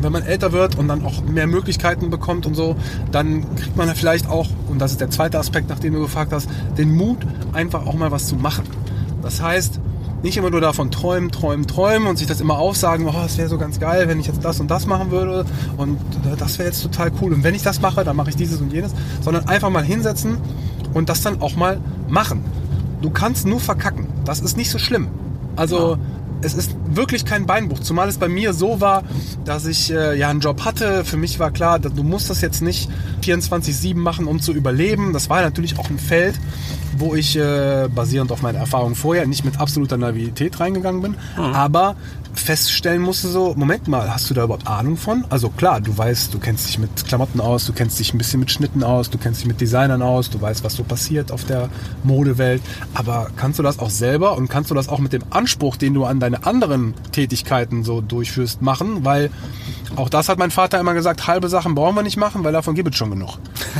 [0.00, 2.76] wenn man älter wird und dann auch mehr Möglichkeiten bekommt und so,
[3.12, 6.32] dann kriegt man vielleicht auch, und das ist der zweite Aspekt, nach dem du gefragt
[6.32, 7.18] hast, den Mut,
[7.52, 8.64] einfach auch mal was zu machen.
[9.22, 9.80] Das heißt,
[10.22, 13.48] nicht immer nur davon träumen, träumen, träumen und sich das immer aufsagen, oh, das wäre
[13.48, 15.98] so ganz geil, wenn ich jetzt das und das machen würde und
[16.38, 18.72] das wäre jetzt total cool und wenn ich das mache, dann mache ich dieses und
[18.72, 20.36] jenes, sondern einfach mal hinsetzen
[20.92, 22.44] und das dann auch mal machen.
[23.02, 24.06] Du kannst nur verkacken.
[24.24, 25.08] Das ist nicht so schlimm.
[25.56, 25.98] Also ja
[26.42, 27.80] es ist wirklich kein Beinbruch.
[27.80, 29.04] Zumal es bei mir so war,
[29.44, 31.04] dass ich äh, ja einen Job hatte.
[31.04, 32.90] Für mich war klar, du musst das jetzt nicht
[33.22, 35.12] 24-7 machen, um zu überleben.
[35.12, 36.38] Das war natürlich auch ein Feld,
[36.96, 41.16] wo ich äh, basierend auf meiner Erfahrung vorher nicht mit absoluter Naivität reingegangen bin.
[41.36, 41.54] Mhm.
[41.54, 41.96] Aber
[42.34, 45.24] feststellen musste so, Moment mal, hast du da überhaupt Ahnung von?
[45.30, 48.40] Also klar, du weißt, du kennst dich mit Klamotten aus, du kennst dich ein bisschen
[48.40, 51.44] mit Schnitten aus, du kennst dich mit Designern aus, du weißt, was so passiert auf
[51.44, 51.68] der
[52.04, 52.62] Modewelt,
[52.94, 55.94] aber kannst du das auch selber und kannst du das auch mit dem Anspruch, den
[55.94, 56.79] du an deine anderen
[57.12, 59.04] Tätigkeiten so durchführst, machen?
[59.04, 59.30] Weil
[59.96, 62.74] auch das hat mein Vater immer gesagt, halbe Sachen brauchen wir nicht machen, weil davon
[62.74, 63.38] gibt es schon genug.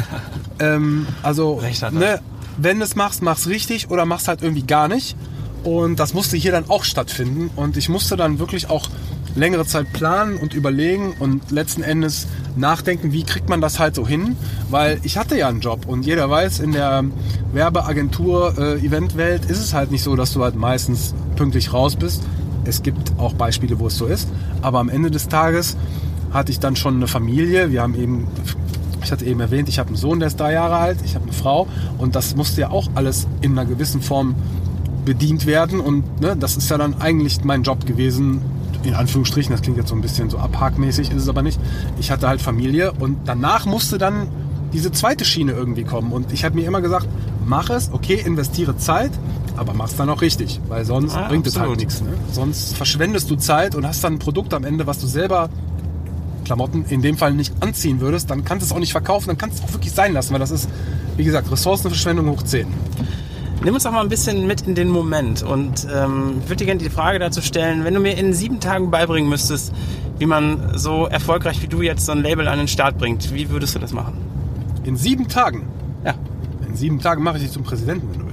[0.58, 1.60] ähm, also,
[1.92, 2.20] ne,
[2.56, 5.16] wenn du es machst, mach's richtig oder mach's halt irgendwie gar nicht.
[5.62, 7.50] Und das musste hier dann auch stattfinden.
[7.54, 8.88] Und ich musste dann wirklich auch
[9.34, 14.06] längere Zeit planen und überlegen und letzten Endes nachdenken, wie kriegt man das halt so
[14.06, 14.36] hin,
[14.70, 17.04] weil ich hatte ja einen Job und jeder weiß, in der
[17.52, 22.22] Werbeagentur, äh, Eventwelt ist es halt nicht so, dass du halt meistens pünktlich raus bist.
[22.64, 24.28] Es gibt auch Beispiele, wo es so ist,
[24.62, 25.76] aber am Ende des Tages
[26.32, 27.70] hatte ich dann schon eine Familie.
[27.70, 28.28] Wir haben eben,
[29.02, 31.24] ich hatte eben erwähnt, ich habe einen Sohn, der ist drei Jahre alt, ich habe
[31.24, 31.66] eine Frau
[31.98, 34.34] und das musste ja auch alles in einer gewissen Form
[35.04, 35.80] bedient werden.
[35.80, 38.42] Und ne, das ist ja dann eigentlich mein Job gewesen,
[38.82, 41.60] in Anführungsstrichen, das klingt jetzt so ein bisschen so abhakmäßig, ist es aber nicht.
[41.98, 44.28] Ich hatte halt Familie und danach musste dann
[44.72, 46.12] diese zweite Schiene irgendwie kommen.
[46.12, 47.08] Und ich habe mir immer gesagt,
[47.44, 49.10] mach es, okay, investiere Zeit,
[49.60, 51.66] aber mach es dann auch richtig, weil sonst ah, bringt absolut.
[51.66, 52.00] es halt nichts.
[52.00, 52.14] Ne?
[52.32, 55.50] Sonst verschwendest du Zeit und hast dann ein Produkt am Ende, was du selber
[56.46, 59.36] Klamotten in dem Fall nicht anziehen würdest, dann kannst du es auch nicht verkaufen, dann
[59.36, 60.66] kannst du es auch wirklich sein lassen, weil das ist,
[61.18, 62.66] wie gesagt, Ressourcenverschwendung hoch 10.
[63.62, 66.80] Nimm uns doch mal ein bisschen mit in den Moment und ähm, würde dir gerne
[66.82, 69.74] die Frage dazu stellen, wenn du mir in sieben Tagen beibringen müsstest,
[70.18, 73.50] wie man so erfolgreich wie du jetzt so ein Label an den Start bringt, wie
[73.50, 74.14] würdest du das machen?
[74.84, 75.68] In sieben Tagen?
[76.02, 76.14] Ja.
[76.66, 78.29] In sieben Tagen mache ich dich zum Präsidenten, wenn du willst.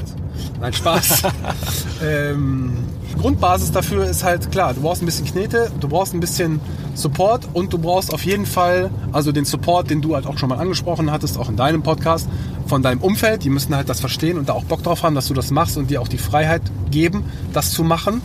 [0.60, 1.24] Nein, Spaß.
[2.04, 2.74] ähm,
[3.18, 6.60] Grundbasis dafür ist halt klar, du brauchst ein bisschen Knete, du brauchst ein bisschen
[6.94, 10.50] Support und du brauchst auf jeden Fall, also den Support, den du halt auch schon
[10.50, 12.28] mal angesprochen hattest, auch in deinem Podcast,
[12.68, 13.44] von deinem Umfeld.
[13.44, 15.78] Die müssen halt das verstehen und da auch Bock drauf haben, dass du das machst
[15.78, 17.24] und dir auch die Freiheit geben,
[17.54, 18.22] das zu machen.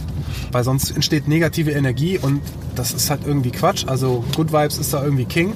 [0.51, 2.41] Weil sonst entsteht negative Energie und
[2.75, 3.87] das ist halt irgendwie Quatsch.
[3.87, 5.55] Also Good Vibes ist da irgendwie King.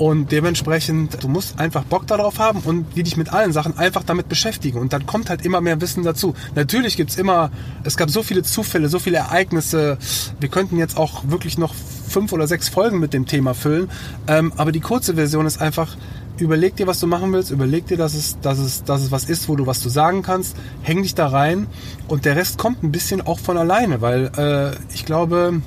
[0.00, 4.02] Und dementsprechend, du musst einfach Bock darauf haben und wie dich mit allen Sachen einfach
[4.02, 4.78] damit beschäftigen.
[4.78, 6.32] Und dann kommt halt immer mehr Wissen dazu.
[6.54, 7.50] Natürlich gibt's immer,
[7.84, 9.98] es gab so viele Zufälle, so viele Ereignisse.
[10.40, 13.90] Wir könnten jetzt auch wirklich noch fünf oder sechs Folgen mit dem Thema füllen.
[14.26, 15.98] Ähm, aber die kurze Version ist einfach,
[16.38, 19.24] überleg dir, was du machen willst, überleg dir, dass es, dass es, dass es was
[19.24, 21.66] ist, wo du was zu sagen kannst, häng dich da rein
[22.08, 25.60] und der Rest kommt ein bisschen auch von alleine, weil äh, ich glaube,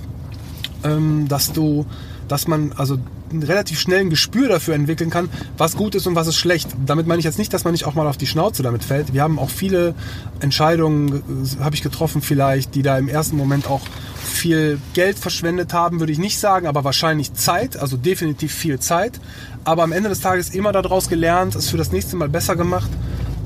[0.83, 1.85] ähm, dass du,
[2.27, 2.97] dass man, also
[3.41, 6.69] relativ schnell ein Gespür dafür entwickeln kann, was gut ist und was ist schlecht.
[6.85, 9.13] Damit meine ich jetzt nicht, dass man nicht auch mal auf die Schnauze damit fällt.
[9.13, 9.95] Wir haben auch viele
[10.39, 11.23] Entscheidungen,
[11.59, 13.81] äh, habe ich getroffen vielleicht, die da im ersten Moment auch
[14.21, 19.19] viel Geld verschwendet haben, würde ich nicht sagen, aber wahrscheinlich Zeit, also definitiv viel Zeit.
[19.63, 22.89] Aber am Ende des Tages immer daraus gelernt, es für das nächste Mal besser gemacht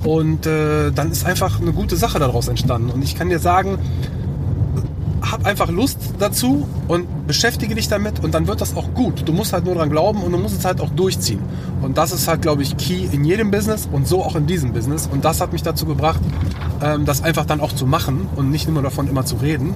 [0.03, 2.89] Und äh, dann ist einfach eine gute Sache daraus entstanden.
[2.89, 3.79] Und ich kann dir sagen,
[5.31, 9.27] hab einfach Lust dazu und beschäftige dich damit und dann wird das auch gut.
[9.27, 11.39] Du musst halt nur dran glauben und du musst es halt auch durchziehen.
[11.81, 14.73] Und das ist halt, glaube ich, key in jedem Business und so auch in diesem
[14.73, 15.07] Business.
[15.11, 16.21] Und das hat mich dazu gebracht,
[16.81, 19.75] ähm, das einfach dann auch zu machen und nicht nur davon immer zu reden.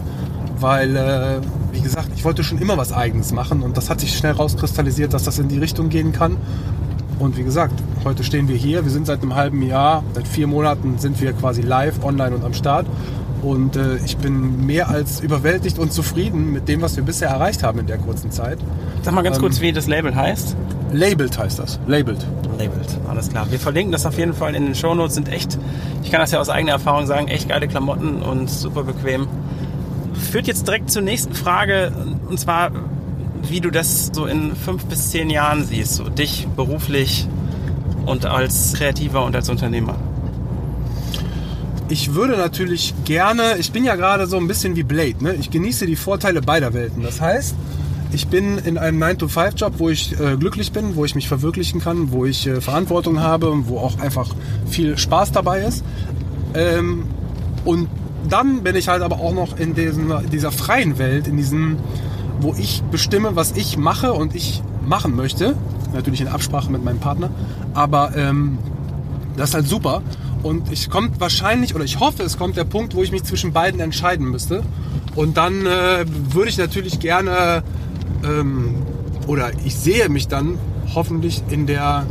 [0.59, 1.41] Weil, äh,
[1.71, 5.13] wie gesagt, ich wollte schon immer was Eigenes machen und das hat sich schnell rauskristallisiert,
[5.13, 6.37] dass das in die Richtung gehen kann.
[7.21, 7.73] Und wie gesagt,
[8.03, 8.83] heute stehen wir hier.
[8.83, 12.43] Wir sind seit einem halben Jahr, seit vier Monaten sind wir quasi live, online und
[12.43, 12.87] am Start.
[13.41, 17.63] Und äh, ich bin mehr als überwältigt und zufrieden mit dem, was wir bisher erreicht
[17.63, 18.59] haben in der kurzen Zeit.
[19.01, 20.55] Sag mal ganz ähm, kurz, wie das Label heißt.
[20.93, 21.79] Labeled heißt das.
[21.87, 22.23] Labeled.
[22.59, 23.49] Labeled, alles klar.
[23.49, 25.15] Wir verlinken das auf jeden Fall in den Shownotes.
[25.15, 25.57] Sind echt,
[26.03, 29.27] ich kann das ja aus eigener Erfahrung sagen, echt geile Klamotten und super bequem.
[30.13, 31.91] Führt jetzt direkt zur nächsten Frage,
[32.29, 32.71] und zwar,
[33.41, 37.27] wie du das so in fünf bis zehn Jahren siehst, so dich beruflich
[38.05, 39.95] und als Kreativer und als Unternehmer
[41.91, 45.35] ich würde natürlich gerne, ich bin ja gerade so ein bisschen wie Blade, ne?
[45.35, 47.03] ich genieße die Vorteile beider Welten.
[47.03, 47.53] Das heißt,
[48.13, 52.13] ich bin in einem 9-to-5-Job, wo ich äh, glücklich bin, wo ich mich verwirklichen kann,
[52.13, 54.33] wo ich äh, Verantwortung habe und wo auch einfach
[54.69, 55.83] viel Spaß dabei ist.
[56.53, 57.03] Ähm,
[57.65, 57.89] und
[58.29, 61.77] dann bin ich halt aber auch noch in, diesen, dieser freien Welt, in diesem,
[62.39, 65.57] wo ich bestimme, was ich mache und ich machen möchte.
[65.93, 67.29] Natürlich in Absprache mit meinem Partner.
[67.73, 68.59] Aber ähm,
[69.35, 70.01] das ist halt super.
[70.43, 73.53] Und ich kommt wahrscheinlich, oder ich hoffe, es kommt der Punkt, wo ich mich zwischen
[73.53, 74.63] beiden entscheiden müsste.
[75.15, 77.63] Und dann äh, würde ich natürlich gerne,
[78.23, 78.75] ähm,
[79.27, 80.57] oder ich sehe mich dann
[80.93, 82.05] hoffentlich in der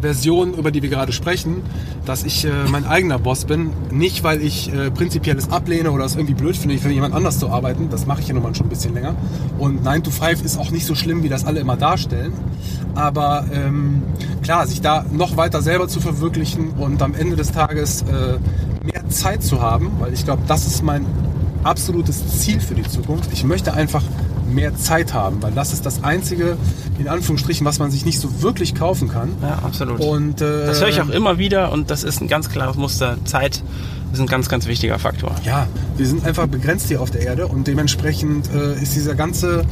[0.00, 1.62] Version, über die wir gerade sprechen,
[2.04, 3.70] dass ich äh, mein eigener Boss bin.
[3.90, 7.48] Nicht, weil ich äh, prinzipiell ablehne oder es irgendwie blöd finde, für jemand anders zu
[7.48, 7.88] arbeiten.
[7.90, 9.14] Das mache ich ja nun mal schon ein bisschen länger.
[9.58, 12.32] Und 9 to 5 ist auch nicht so schlimm, wie das alle immer darstellen.
[12.94, 14.02] Aber ähm,
[14.42, 18.38] klar, sich da noch weiter selber zu verwirklichen und am Ende des Tages äh,
[18.84, 21.06] mehr Zeit zu haben, weil ich glaube, das ist mein
[21.64, 23.32] absolutes Ziel für die Zukunft.
[23.32, 24.02] Ich möchte einfach
[24.52, 26.56] mehr Zeit haben, weil das ist das einzige,
[26.98, 29.30] in Anführungsstrichen, was man sich nicht so wirklich kaufen kann.
[29.42, 30.00] Ja, absolut.
[30.00, 33.16] Und, äh, das höre ich auch immer wieder und das ist ein ganz klares Muster.
[33.24, 33.62] Zeit
[34.12, 35.34] ist ein ganz, ganz wichtiger Faktor.
[35.44, 39.64] Ja, wir sind einfach begrenzt hier auf der Erde und dementsprechend äh, ist dieser ganze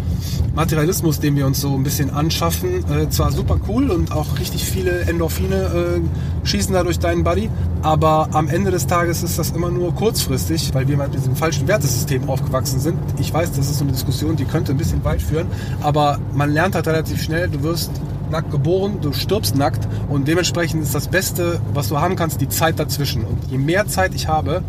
[0.54, 4.64] Materialismus, den wir uns so ein bisschen anschaffen, äh, zwar super cool und auch richtig
[4.64, 7.50] viele Endorphine äh, schießen da durch deinen Body,
[7.82, 11.68] aber am Ende des Tages ist das immer nur kurzfristig, weil wir mit diesem falschen
[11.68, 12.98] Wertesystem aufgewachsen sind.
[13.18, 15.46] Ich weiß, das ist so eine Diskussion, die könnte ein bisschen weit führen,
[15.82, 17.90] aber man lernt halt relativ schnell, du wirst
[18.30, 22.48] nackt geboren, du stirbst nackt und dementsprechend ist das Beste, was du haben kannst, die
[22.48, 23.24] Zeit dazwischen.
[23.24, 24.62] Und je mehr Zeit ich habe,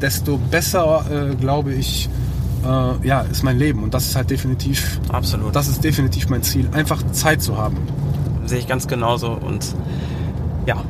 [0.00, 2.08] desto besser, äh, glaube ich,
[2.64, 3.82] äh, ja, ist mein Leben.
[3.82, 5.54] Und das ist halt definitiv, absolut.
[5.54, 7.76] Das ist definitiv mein Ziel, einfach Zeit zu haben.
[8.46, 9.74] Sehe ich ganz genauso und
[10.66, 10.82] ja,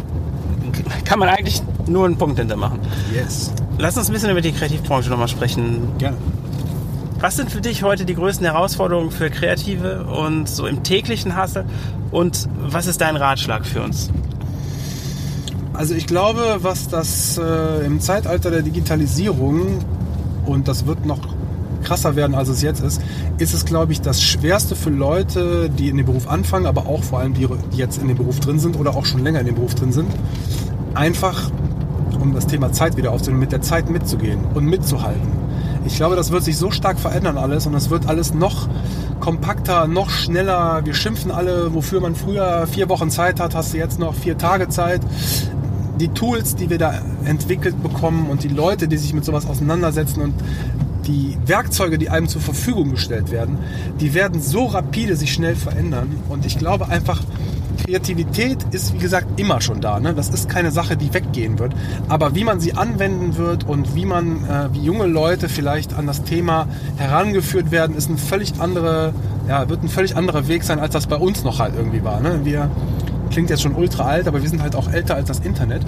[1.05, 2.79] kann man eigentlich nur einen Punkt hintermachen.
[3.12, 3.53] Yes.
[3.79, 5.89] Lass uns ein bisschen über die Kreativbranche nochmal sprechen.
[5.99, 6.16] Gerne.
[7.21, 11.64] Was sind für dich heute die größten Herausforderungen für Kreative und so im täglichen Hassel?
[12.12, 14.11] Und was ist dein Ratschlag für uns?
[15.73, 19.85] Also ich glaube, was das äh, im Zeitalter der Digitalisierung
[20.47, 21.19] und das wird noch
[21.83, 23.03] krasser werden, als es jetzt ist,
[23.39, 27.03] ist es, glaube ich, das Schwerste für Leute, die in den Beruf anfangen, aber auch
[27.03, 29.47] vor allem die, die jetzt in dem Beruf drin sind oder auch schon länger in
[29.47, 30.09] dem Beruf drin sind,
[30.95, 31.51] einfach,
[32.21, 35.38] um das Thema Zeit wieder aufzunehmen, mit der Zeit mitzugehen und mitzuhalten.
[35.85, 38.68] Ich glaube, das wird sich so stark verändern alles und es wird alles noch
[39.20, 40.85] kompakter, noch schneller.
[40.85, 44.39] Wir schimpfen alle, wofür man früher vier Wochen Zeit hat, hast du jetzt noch vier
[44.39, 45.01] Tage Zeit.
[45.99, 50.22] Die Tools, die wir da entwickelt bekommen und die Leute, die sich mit sowas auseinandersetzen
[50.22, 50.35] und
[51.07, 53.59] die Werkzeuge, die einem zur Verfügung gestellt werden,
[53.99, 56.16] die werden so rapide sich schnell verändern.
[56.29, 57.20] Und ich glaube einfach,
[57.85, 60.01] Kreativität ist, wie gesagt, immer schon da.
[60.01, 60.14] Ne?
[60.14, 61.72] Das ist keine Sache, die weggehen wird.
[62.09, 66.07] Aber wie man sie anwenden wird und wie man, äh, wie junge Leute vielleicht an
[66.07, 66.66] das Thema
[66.97, 69.14] herangeführt werden, ist ein völlig andere,
[69.49, 72.20] ja, wird ein völlig anderer Weg sein, als das bei uns noch halt irgendwie war.
[72.20, 72.41] Ne?
[72.45, 72.70] Wir
[73.31, 75.83] klingt jetzt schon ultra alt, aber wir sind halt auch älter als das Internet.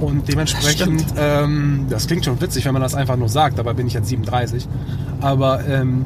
[0.00, 3.74] Und dementsprechend, das, ähm, das klingt schon witzig, wenn man das einfach nur sagt, dabei
[3.74, 4.66] bin ich jetzt 37.
[5.20, 6.04] Aber ähm,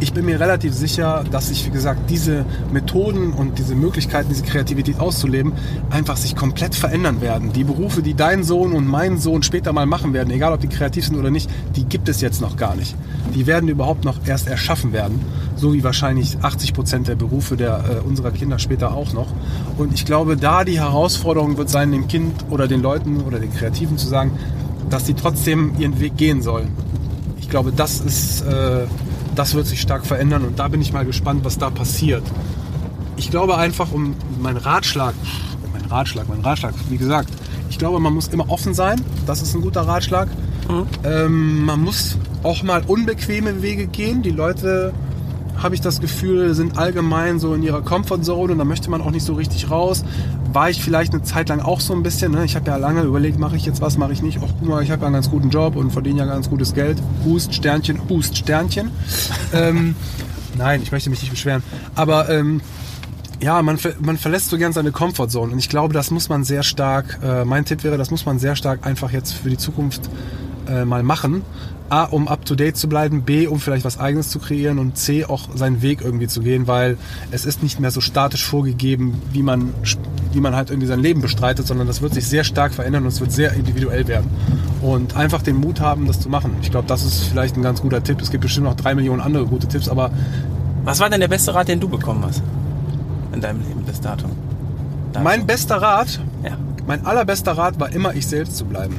[0.00, 4.44] ich bin mir relativ sicher, dass sich, wie gesagt, diese Methoden und diese Möglichkeiten, diese
[4.44, 5.52] Kreativität auszuleben,
[5.90, 7.52] einfach sich komplett verändern werden.
[7.52, 10.68] Die Berufe, die dein Sohn und mein Sohn später mal machen werden, egal ob die
[10.68, 12.94] kreativ sind oder nicht, die gibt es jetzt noch gar nicht.
[13.34, 15.20] Die werden überhaupt noch erst erschaffen werden,
[15.56, 19.28] so wie wahrscheinlich 80 Prozent der Berufe der, äh, unserer Kinder später auch noch.
[19.78, 23.52] Und ich glaube, da die Herausforderung wird sein, dem Kind oder den Leuten oder den
[23.52, 24.30] Kreativen zu sagen,
[24.90, 26.68] dass sie trotzdem ihren Weg gehen sollen.
[27.40, 28.86] Ich glaube, das ist äh,
[29.38, 32.24] das wird sich stark verändern und da bin ich mal gespannt, was da passiert.
[33.16, 35.14] Ich glaube einfach, um meinen Ratschlag,
[35.72, 37.30] mein Ratschlag, mein Ratschlag, wie gesagt,
[37.70, 39.00] Ich glaube, man muss immer offen sein.
[39.26, 40.28] Das ist ein guter Ratschlag.
[41.04, 44.22] Ähm, man muss auch mal unbequeme Wege gehen.
[44.22, 44.92] Die Leute,
[45.62, 49.10] habe ich das Gefühl, sind allgemein so in ihrer Comfortzone und da möchte man auch
[49.10, 50.04] nicht so richtig raus.
[50.52, 52.32] War ich vielleicht eine Zeit lang auch so ein bisschen.
[52.32, 52.44] Ne?
[52.44, 54.38] Ich habe ja lange überlegt, mache ich jetzt was, mache ich nicht.
[54.38, 56.74] Auch guck mal, ich habe ja einen ganz guten Job und verdiene ja ganz gutes
[56.74, 56.98] Geld.
[57.24, 58.90] Hust, Sternchen, Hust, Sternchen.
[59.52, 59.94] ähm,
[60.56, 61.62] nein, ich möchte mich nicht beschweren.
[61.94, 62.60] Aber ähm,
[63.40, 65.52] ja, man, man verlässt so gern seine Comfortzone.
[65.52, 68.38] Und ich glaube, das muss man sehr stark, äh, mein Tipp wäre, das muss man
[68.38, 70.08] sehr stark einfach jetzt für die Zukunft
[70.68, 71.42] äh, mal machen.
[71.90, 74.98] A, um up to date zu bleiben, B, um vielleicht was eigenes zu kreieren und
[74.98, 76.98] C, auch seinen Weg irgendwie zu gehen, weil
[77.30, 79.72] es ist nicht mehr so statisch vorgegeben, wie man,
[80.32, 83.08] wie man halt irgendwie sein Leben bestreitet, sondern das wird sich sehr stark verändern und
[83.08, 84.28] es wird sehr individuell werden.
[84.82, 86.56] Und einfach den Mut haben, das zu machen.
[86.60, 88.20] Ich glaube, das ist vielleicht ein ganz guter Tipp.
[88.20, 90.10] Es gibt bestimmt noch drei Millionen andere gute Tipps, aber
[90.84, 92.42] Was war denn der beste Rat, den du bekommen hast?
[93.32, 94.26] In deinem Leben bis dato?
[95.12, 95.24] Dato.
[95.24, 96.58] mein bester Rat, Ja.
[96.86, 98.96] Mein allerbester Rat war immer, ich selbst zu bleiben.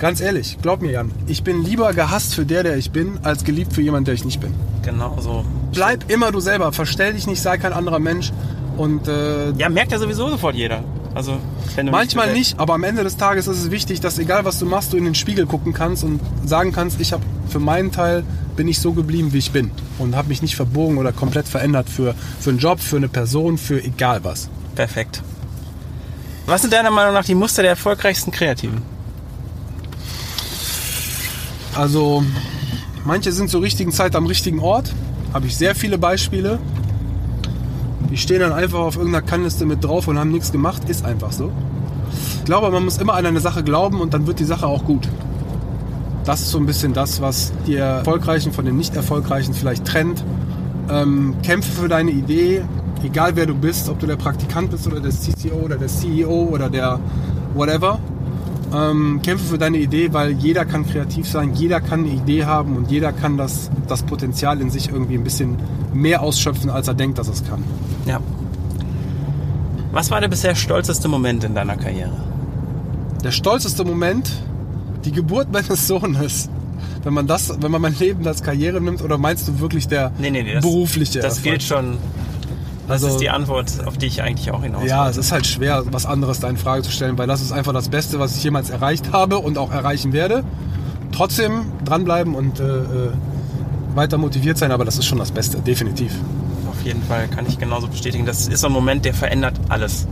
[0.00, 1.12] Ganz ehrlich, glaub mir, Jan.
[1.26, 4.24] Ich bin lieber gehasst für der, der ich bin, als geliebt für jemanden, der ich
[4.24, 4.54] nicht bin.
[4.82, 5.44] Genau so.
[5.72, 6.72] Bleib immer du selber.
[6.72, 8.32] Verstell dich nicht, sei kein anderer Mensch.
[8.78, 10.82] Und äh, Ja, merkt ja sowieso sofort jeder.
[11.14, 11.36] Also,
[11.74, 14.44] wenn du manchmal mich- nicht, aber am Ende des Tages ist es wichtig, dass egal
[14.44, 17.58] was du machst, du in den Spiegel gucken kannst und sagen kannst, ich habe für
[17.58, 18.22] meinen Teil
[18.56, 21.88] bin ich so geblieben, wie ich bin und habe mich nicht verbogen oder komplett verändert
[21.90, 24.48] für, für einen Job, für eine Person, für egal was.
[24.76, 25.20] Perfekt.
[26.46, 28.80] Was sind deiner Meinung nach die Muster der erfolgreichsten Kreativen?
[31.74, 32.24] Also,
[33.04, 34.92] manche sind zur richtigen Zeit am richtigen Ort.
[35.32, 36.58] Habe ich sehr viele Beispiele.
[38.10, 40.88] Die stehen dann einfach auf irgendeiner Kannliste mit drauf und haben nichts gemacht.
[40.88, 41.52] Ist einfach so.
[42.38, 44.84] Ich glaube, man muss immer an eine Sache glauben und dann wird die Sache auch
[44.84, 45.08] gut.
[46.24, 50.24] Das ist so ein bisschen das, was die Erfolgreichen von den Nicht-Erfolgreichen vielleicht trennt.
[50.90, 52.62] Ähm, kämpfe für deine Idee,
[53.04, 56.48] egal wer du bist, ob du der Praktikant bist oder der CCO oder der CEO
[56.50, 56.98] oder der
[57.54, 58.00] whatever.
[58.72, 62.76] Ähm, kämpfe für deine Idee, weil jeder kann kreativ sein, jeder kann eine Idee haben
[62.76, 65.56] und jeder kann das, das Potenzial in sich irgendwie ein bisschen
[65.92, 67.64] mehr ausschöpfen, als er denkt, dass er es kann.
[68.06, 68.20] Ja.
[69.92, 72.12] Was war der bisher stolzeste Moment in deiner Karriere?
[73.24, 74.30] Der stolzeste Moment,
[75.04, 76.48] die Geburt meines Sohnes.
[77.02, 80.12] Wenn man das, wenn man mein Leben als Karriere nimmt, oder meinst du wirklich der
[80.18, 80.54] Nee, nee, nee.
[80.54, 81.44] Das, berufliche Das Erfolg?
[81.44, 81.98] gilt schon.
[82.90, 85.10] Das Also- ist die Antwort, auf die ich eigentlich auch hinaus Ja, wollte.
[85.12, 87.72] es ist halt schwer, was anderes da in Frage zu stellen, weil das ist einfach
[87.72, 90.44] das Beste, was ich jemals erreicht habe und auch erreichen werde.
[91.12, 93.12] Trotzdem dranbleiben und äh, äh,
[93.94, 96.12] weiter motiviert sein, aber das ist schon das Beste, definitiv.
[96.68, 98.24] Auf jeden Fall kann ich genauso bestätigen.
[98.26, 100.06] Das ist ein Moment, der verändert alles.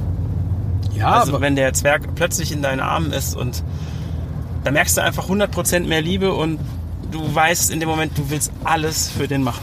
[0.96, 3.62] Ja, also aber, wenn der Zwerg plötzlich in deinen Armen ist und
[4.64, 6.58] da merkst du einfach 100% mehr Liebe und
[7.12, 9.62] du weißt in dem Moment, du willst alles für den machen.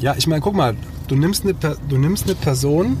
[0.00, 0.74] ja, ich meine, guck mal,
[1.08, 1.54] du nimmst eine,
[1.88, 2.96] du nimmst eine Person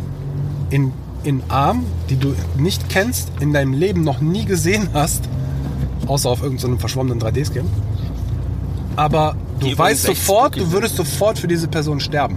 [0.70, 0.92] in,
[1.22, 5.24] in Arm, die du nicht kennst, in deinem Leben noch nie gesehen hast,
[6.06, 7.64] außer auf irgendeinem verschwommenen 3D-Scan.
[8.96, 12.36] Aber du Die weißt sofort, du würdest sofort für diese Person sterben.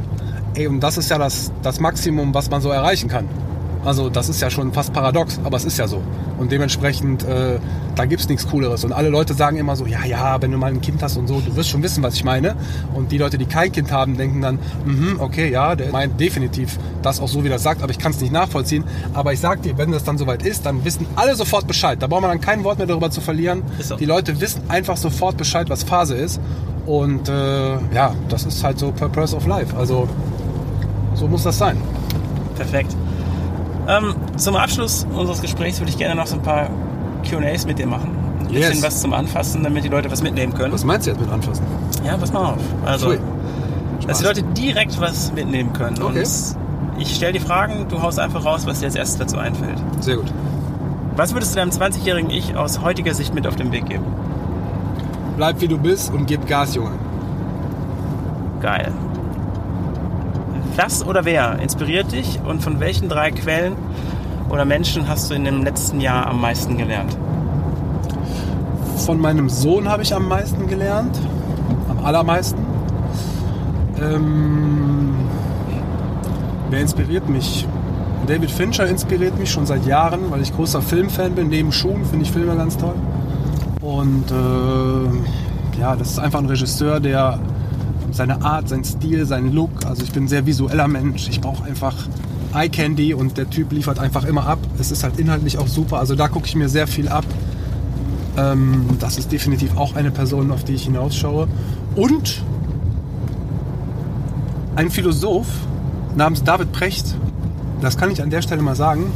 [0.56, 3.28] Ey, und das ist ja das, das Maximum, was man so erreichen kann.
[3.86, 6.02] Also das ist ja schon fast paradox, aber es ist ja so.
[6.38, 7.60] Und dementsprechend, äh,
[7.96, 8.84] da gibt's nichts Cooleres.
[8.84, 11.28] Und alle Leute sagen immer so, ja, ja, wenn du mal ein Kind hast und
[11.28, 12.56] so, du wirst schon wissen, was ich meine.
[12.94, 16.78] Und die Leute, die kein Kind haben, denken dann, mhm, okay, ja, der meint definitiv
[17.02, 18.84] das auch so, wie er das sagt, aber ich kann es nicht nachvollziehen.
[19.14, 22.02] Aber ich sag dir, wenn das dann soweit ist, dann wissen alle sofort Bescheid.
[22.02, 23.64] Da braucht man dann kein Wort mehr darüber zu verlieren.
[23.80, 23.96] So.
[23.96, 26.40] Die Leute wissen einfach sofort Bescheid, was Phase ist.
[26.86, 29.76] Und äh, ja, das ist halt so Purpose of Life.
[29.76, 30.08] Also
[31.16, 31.78] so muss das sein.
[32.56, 32.96] Perfekt.
[33.88, 36.70] Ähm, zum Abschluss unseres Gesprächs würde ich gerne noch so ein paar
[37.30, 38.12] QAs mit dir machen.
[38.42, 38.68] Ein Yes.
[38.70, 40.74] bisschen was zum Anfassen, damit die Leute was mitnehmen können.
[40.74, 41.66] Was meinst du jetzt mit anfassen?
[42.06, 42.58] Ja, pass mal auf.
[42.86, 43.20] Also, Pfui.
[44.08, 46.02] dass die Leute direkt was mitnehmen können.
[46.02, 46.20] Okay.
[46.20, 46.56] Und
[47.00, 49.78] ich stelle die Fragen, du haust einfach raus, was dir als erstes dazu einfällt.
[50.00, 50.32] Sehr gut.
[51.16, 54.06] Was würdest du deinem 20-jährigen Ich aus heutiger Sicht mit auf den Weg geben?
[55.36, 56.92] Bleib wie du bist und gib Gas, Junge.
[58.62, 58.92] Geil.
[60.78, 63.74] Was oder wer inspiriert dich und von welchen drei Quellen
[64.48, 67.18] oder Menschen hast du in dem letzten Jahr am meisten gelernt?
[68.98, 71.18] Von meinem Sohn habe ich am meisten gelernt.
[71.90, 72.64] Am allermeisten.
[74.00, 75.16] Ähm,
[76.70, 77.68] wer inspiriert mich?
[78.28, 81.50] David Fincher inspiriert mich schon seit Jahren, weil ich großer Filmfan bin.
[81.50, 82.94] Neben Schuhen finde ich Filme ganz toll.
[83.82, 87.40] Und äh, ja, das ist einfach ein Regisseur, der
[88.18, 91.30] seine Art, sein Stil, sein Look, also ich bin ein sehr visueller Mensch.
[91.30, 91.96] Ich brauche einfach
[92.54, 94.60] Eye Candy und der Typ liefert einfach immer ab.
[94.80, 96.00] Es ist halt inhaltlich auch super.
[96.00, 97.26] Also da gucke ich mir sehr viel ab.
[98.36, 101.48] Ähm, das ist definitiv auch eine Person, auf die ich hinausschaue.
[101.96, 102.44] Und
[104.76, 105.48] ein Philosoph
[106.16, 107.16] namens David Precht,
[107.82, 109.12] das kann ich an der Stelle mal sagen,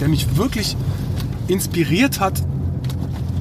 [0.00, 0.76] der mich wirklich
[1.48, 2.42] inspiriert hat,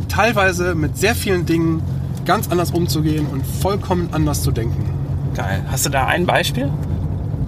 [0.08, 1.82] teilweise mit sehr vielen Dingen
[2.28, 4.90] ganz anders umzugehen und vollkommen anders zu denken.
[5.34, 5.64] Geil.
[5.72, 6.70] Hast du da ein Beispiel?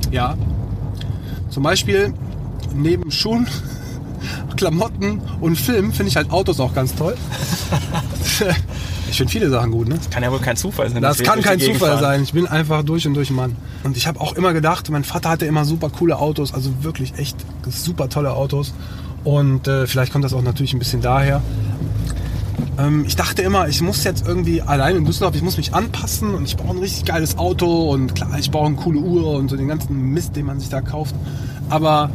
[0.09, 0.35] Ja.
[1.49, 2.13] Zum Beispiel
[2.73, 3.47] neben Schuhen,
[4.55, 7.15] Klamotten und Film finde ich halt Autos auch ganz toll.
[9.09, 9.95] ich finde viele Sachen gut, ne?
[9.95, 11.01] Das kann ja wohl kein Zufall sein.
[11.01, 11.99] Das kann kein Zufall fahren.
[11.99, 12.23] sein.
[12.23, 13.55] Ich bin einfach durch und durch Mann.
[13.83, 17.13] Und ich habe auch immer gedacht, mein Vater hatte immer super coole Autos, also wirklich
[17.17, 18.73] echt super tolle Autos.
[19.23, 21.41] Und äh, vielleicht kommt das auch natürlich ein bisschen daher.
[22.79, 26.33] Ähm, ich dachte immer, ich muss jetzt irgendwie allein in Düsseldorf, ich muss mich anpassen
[26.33, 29.49] und ich brauche ein richtig geiles Auto und klar, ich brauche eine coole Uhr und
[29.49, 31.13] so den ganzen Mist, den man sich da kauft.
[31.69, 32.09] Aber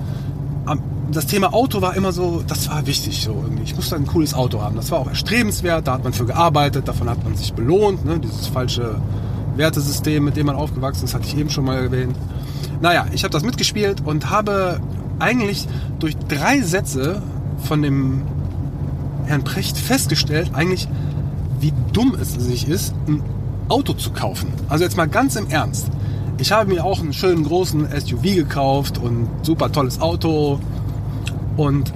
[0.64, 0.80] am-
[1.12, 3.62] das Thema Auto war immer so, das war wichtig so irgendwie.
[3.64, 4.76] Ich musste ein cooles Auto haben.
[4.76, 8.18] Das war auch erstrebenswert, da hat man für gearbeitet, davon hat man sich belohnt, ne?
[8.18, 8.96] dieses falsche
[9.56, 12.16] Wertesystem, mit dem man aufgewachsen ist, hatte ich eben schon mal erwähnt.
[12.80, 14.80] Naja, ich habe das mitgespielt und habe
[15.18, 15.68] eigentlich
[16.00, 17.22] durch drei Sätze
[17.62, 18.22] von dem
[19.26, 20.88] Herrn Precht festgestellt, eigentlich,
[21.60, 23.22] wie dumm es sich ist, ein
[23.68, 24.52] Auto zu kaufen.
[24.68, 25.88] Also jetzt mal ganz im Ernst.
[26.38, 30.60] Ich habe mir auch einen schönen großen SUV gekauft und super tolles Auto.
[31.56, 31.92] Und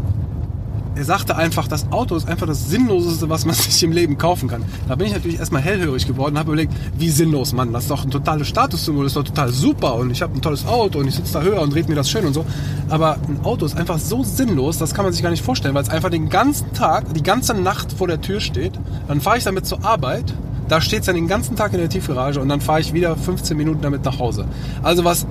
[0.98, 4.48] er sagte einfach, das Auto ist einfach das Sinnloseste, was man sich im Leben kaufen
[4.48, 4.64] kann.
[4.88, 7.72] Da bin ich natürlich erstmal hellhörig geworden und habe überlegt, wie sinnlos, Mann.
[7.72, 10.42] Das ist doch ein totales Statussymbol, das ist doch total super und ich habe ein
[10.42, 12.44] tolles Auto und ich sitze da höher und red mir das schön und so.
[12.88, 15.84] Aber ein Auto ist einfach so sinnlos, das kann man sich gar nicht vorstellen, weil
[15.84, 18.72] es einfach den ganzen Tag, die ganze Nacht vor der Tür steht.
[19.06, 20.34] Dann fahre ich damit zur Arbeit,
[20.68, 23.14] da steht es dann den ganzen Tag in der Tiefgarage und dann fahre ich wieder
[23.14, 24.46] 15 Minuten damit nach Hause.
[24.82, 25.26] Also was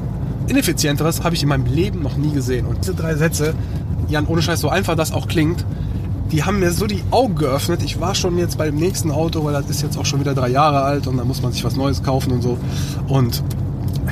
[0.47, 2.65] ineffizienteres habe ich in meinem Leben noch nie gesehen.
[2.65, 3.53] Und diese drei Sätze,
[4.09, 5.65] Jan, ohne Scheiß, so einfach das auch klingt,
[6.31, 7.81] die haben mir so die Augen geöffnet.
[7.83, 10.33] Ich war schon jetzt bei dem nächsten Auto, weil das ist jetzt auch schon wieder
[10.33, 12.57] drei Jahre alt und da muss man sich was Neues kaufen und so.
[13.07, 13.43] Und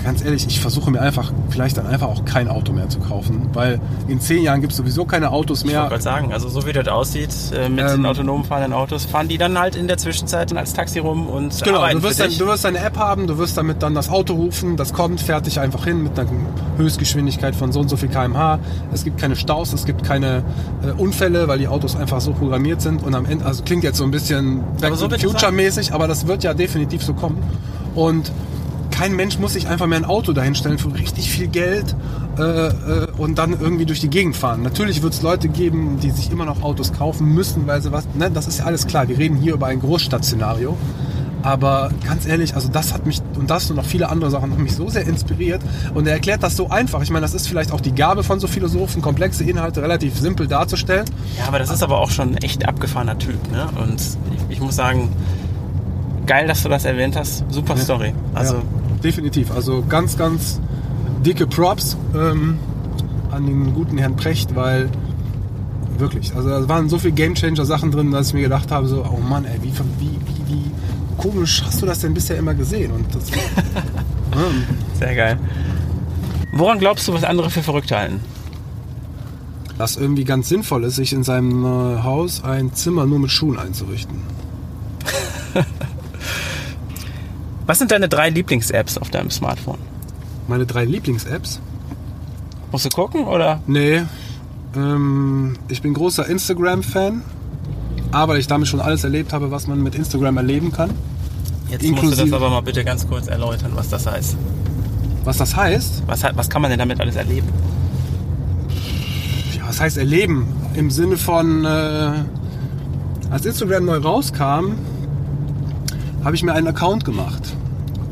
[0.03, 3.49] ganz ehrlich, ich versuche mir einfach, vielleicht dann einfach auch kein Auto mehr zu kaufen,
[3.53, 5.89] weil in zehn Jahren gibt es sowieso keine Autos Ich wollte mehr.
[5.89, 9.27] gerade sagen, also so wie das aussieht, äh, mit Ähm, den autonom fahrenden Autos, fahren
[9.27, 12.45] die dann halt in der Zwischenzeit als Taxi rum und Genau, du wirst, dann, du
[12.47, 15.59] wirst deine App haben, du wirst damit dann das Auto rufen, das kommt, fährt dich
[15.59, 16.29] einfach hin mit einer
[16.77, 18.59] Höchstgeschwindigkeit von so und so viel km/h.
[18.93, 20.43] Es gibt keine Staus, es gibt keine
[20.83, 23.97] äh, Unfälle, weil die Autos einfach so programmiert sind und am Ende, also klingt jetzt
[23.97, 26.53] so ein bisschen Back so to wird the es Future mäßig, aber das wird ja
[26.53, 27.37] definitiv so kommen.
[27.95, 28.31] Und
[28.97, 31.95] kein Mensch muss sich einfach mehr ein Auto dahinstellen für richtig viel Geld
[32.37, 34.61] äh, äh, und dann irgendwie durch die Gegend fahren.
[34.61, 38.07] Natürlich wird es Leute geben, die sich immer noch Autos kaufen müssen, weil sie was.
[38.15, 39.07] Ne, das ist ja alles klar.
[39.09, 40.77] Wir reden hier über ein Großstadtszenario.
[41.43, 44.63] Aber ganz ehrlich, also das hat mich und das und noch viele andere Sachen haben
[44.63, 45.61] mich so sehr inspiriert.
[45.93, 47.03] Und er erklärt das so einfach.
[47.03, 50.47] Ich meine, das ist vielleicht auch die Gabe von so Philosophen, komplexe Inhalte relativ simpel
[50.47, 51.05] darzustellen.
[51.37, 53.51] Ja, aber das ist aber auch schon ein echt abgefahrener Typ.
[53.51, 53.67] Ne?
[53.79, 55.09] Und ich, ich muss sagen,
[56.25, 57.43] geil, dass du das erwähnt hast.
[57.49, 58.15] Super Story.
[58.33, 58.61] Also ja,
[59.03, 59.51] definitiv.
[59.51, 60.59] Also ganz, ganz
[61.25, 62.59] dicke Props ähm,
[63.31, 64.89] an den guten Herrn Precht, weil
[65.97, 69.05] wirklich, also da waren so viele Gamechanger Sachen drin, dass ich mir gedacht habe, so,
[69.05, 70.71] oh Mann, ey, wie, wie, wie, wie
[71.17, 72.91] komisch hast du das denn bisher immer gesehen?
[72.91, 74.63] Und das, ähm,
[74.99, 75.39] sehr geil.
[76.51, 78.19] Woran glaubst du, was andere für verrückt halten?
[79.77, 83.59] dass irgendwie ganz sinnvoll ist, sich in seinem äh, Haus ein Zimmer nur mit Schuhen
[83.59, 84.19] einzurichten.
[87.65, 89.79] Was sind deine drei Lieblings-Apps auf deinem Smartphone?
[90.47, 91.59] Meine drei Lieblings-Apps?
[92.71, 93.61] Musst du gucken oder?
[93.67, 94.03] Nee,
[94.75, 97.23] ähm, ich bin großer Instagram-Fan,
[98.11, 100.91] aber ich damit schon alles erlebt habe, was man mit Instagram erleben kann.
[101.69, 104.37] Jetzt musst du Inklusive- das aber mal bitte ganz kurz erläutern, was das heißt.
[105.23, 106.03] Was das heißt?
[106.05, 107.47] Was, was kann man denn damit alles erleben?
[109.57, 110.47] Ja, was heißt erleben?
[110.75, 112.11] Im Sinne von, äh,
[113.31, 114.73] als Instagram neu rauskam,
[116.23, 117.54] habe ich mir einen Account gemacht.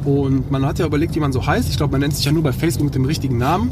[0.05, 1.69] Und man hat ja überlegt, wie man so heißt.
[1.69, 3.71] Ich glaube, man nennt sich ja nur bei Facebook mit dem richtigen Namen.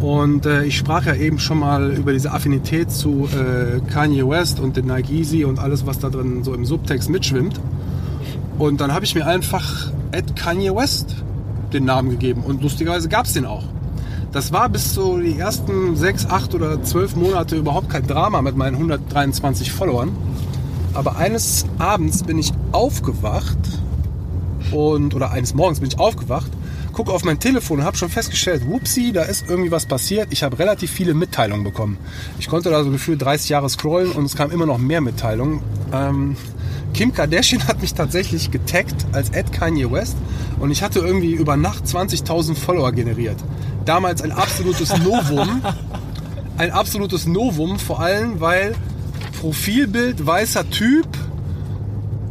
[0.00, 4.58] Und äh, ich sprach ja eben schon mal über diese Affinität zu äh, Kanye West
[4.58, 7.60] und den Nike Yeezy und alles, was da drin so im Subtext mitschwimmt.
[8.58, 11.16] Und dann habe ich mir einfach Ed Kanye West
[11.72, 12.42] den Namen gegeben.
[12.42, 13.64] Und lustigerweise gab es den auch.
[14.32, 18.56] Das war bis zu die ersten sechs, acht oder zwölf Monate überhaupt kein Drama mit
[18.56, 20.10] meinen 123 Followern.
[20.94, 23.58] Aber eines Abends bin ich aufgewacht
[24.72, 26.50] und oder eines Morgens bin ich aufgewacht,
[26.92, 30.28] gucke auf mein Telefon und habe schon festgestellt, whoopsie, da ist irgendwie was passiert.
[30.30, 31.98] Ich habe relativ viele Mitteilungen bekommen.
[32.38, 35.62] Ich konnte da so gefühlt 30 Jahre scrollen und es kam immer noch mehr Mitteilungen.
[35.92, 36.36] Ähm,
[36.94, 40.16] Kim Kardashian hat mich tatsächlich getaggt als Ed Kanye West
[40.58, 43.36] und ich hatte irgendwie über Nacht 20.000 Follower generiert.
[43.84, 45.62] Damals ein absolutes Novum.
[46.58, 48.74] Ein absolutes Novum, vor allem weil
[49.40, 51.08] Profilbild, weißer Typ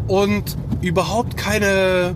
[0.08, 2.16] und überhaupt keine,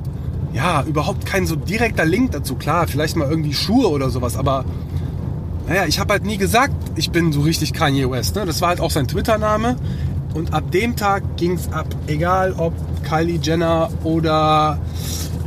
[0.54, 2.56] ja, überhaupt kein so direkter Link dazu.
[2.56, 4.66] Klar, vielleicht mal irgendwie Schuhe oder sowas, aber
[5.68, 8.36] naja, ich habe halt nie gesagt, ich bin so richtig Kanye West.
[8.36, 8.45] Ne?
[8.45, 9.78] Das war halt auch sein Twitter-Name.
[10.34, 12.74] Und ab dem Tag ging es ab, egal ob
[13.04, 14.80] Kylie Jenner oder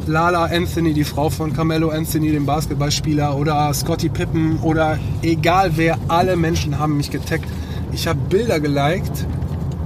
[0.07, 5.99] Lala Anthony, die Frau von Carmelo Anthony, dem Basketballspieler, oder Scotty Pippen oder egal wer,
[6.07, 7.49] alle Menschen haben mich getaggt.
[7.93, 9.27] Ich habe Bilder geliked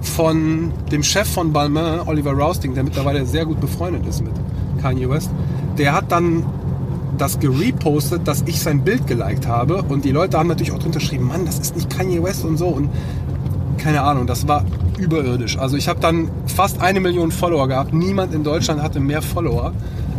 [0.02, 4.32] von dem Chef von Balmain, Oliver Rousting, der mittlerweile sehr gut befreundet ist mit
[4.80, 5.30] Kanye West.
[5.78, 6.44] Der hat dann
[7.18, 11.00] das gerepostet, dass ich sein Bild geliked habe und die Leute haben natürlich auch drunter
[11.00, 12.88] geschrieben, Mann, das ist nicht Kanye West und so und
[13.76, 14.64] keine Ahnung, das war
[14.98, 15.58] überirdisch.
[15.58, 17.94] Also ich habe dann fast eine Million Follower gehabt.
[17.94, 19.72] Niemand in Deutschland hatte mehr Follower.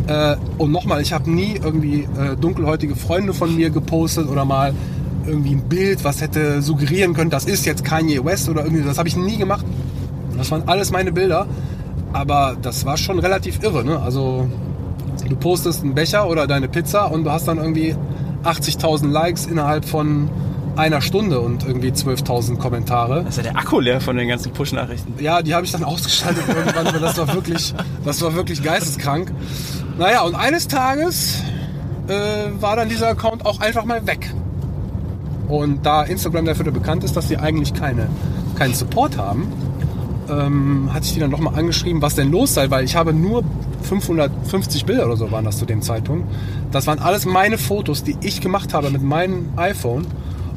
[0.08, 4.74] Äh, und nochmal, ich habe nie irgendwie äh, dunkelhäutige Freunde von mir gepostet oder mal
[5.26, 8.98] irgendwie ein Bild, was hätte suggerieren können, das ist jetzt Kanye West oder irgendwie, das
[8.98, 9.64] habe ich nie gemacht.
[10.36, 11.46] Das waren alles meine Bilder.
[12.12, 13.84] Aber das war schon relativ irre.
[13.84, 13.98] Ne?
[13.98, 14.48] Also
[15.28, 17.96] du postest einen Becher oder deine Pizza und du hast dann irgendwie
[18.44, 20.28] 80.000 Likes innerhalb von
[20.76, 23.24] einer Stunde und irgendwie 12.000 Kommentare.
[23.24, 25.14] Das ist ja der Akku leer von den ganzen Push-Nachrichten.
[25.22, 29.32] Ja, die habe ich dann ausgeschaltet irgendwann, aber das war wirklich, das war wirklich geisteskrank.
[29.98, 31.42] Naja, und eines Tages
[32.08, 32.12] äh,
[32.60, 34.32] war dann dieser Account auch einfach mal weg.
[35.48, 38.08] Und da Instagram dafür bekannt ist, dass sie eigentlich keine,
[38.58, 39.52] keinen Support haben,
[40.28, 43.44] ähm, hatte ich die dann nochmal angeschrieben, was denn los sei, weil ich habe nur
[43.82, 46.26] 550 Bilder oder so waren das zu dem Zeitpunkt.
[46.70, 50.06] Das waren alles meine Fotos, die ich gemacht habe mit meinem iPhone.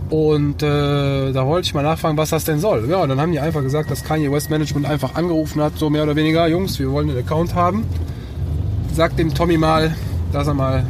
[0.09, 2.87] Und äh, da wollte ich mal nachfragen, was das denn soll.
[2.89, 5.89] Ja, und dann haben die einfach gesagt, dass Kanye West Management einfach angerufen hat, so
[5.89, 7.85] mehr oder weniger, Jungs, wir wollen einen Account haben.
[8.93, 9.95] Sagt dem Tommy mal,
[10.31, 10.85] dass er mal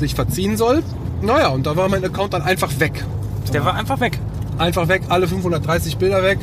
[0.00, 0.82] sich verziehen soll.
[1.20, 3.04] Naja, und da war mein Account dann einfach weg.
[3.52, 4.18] Der war einfach weg.
[4.58, 6.38] Einfach weg, alle 530 Bilder weg.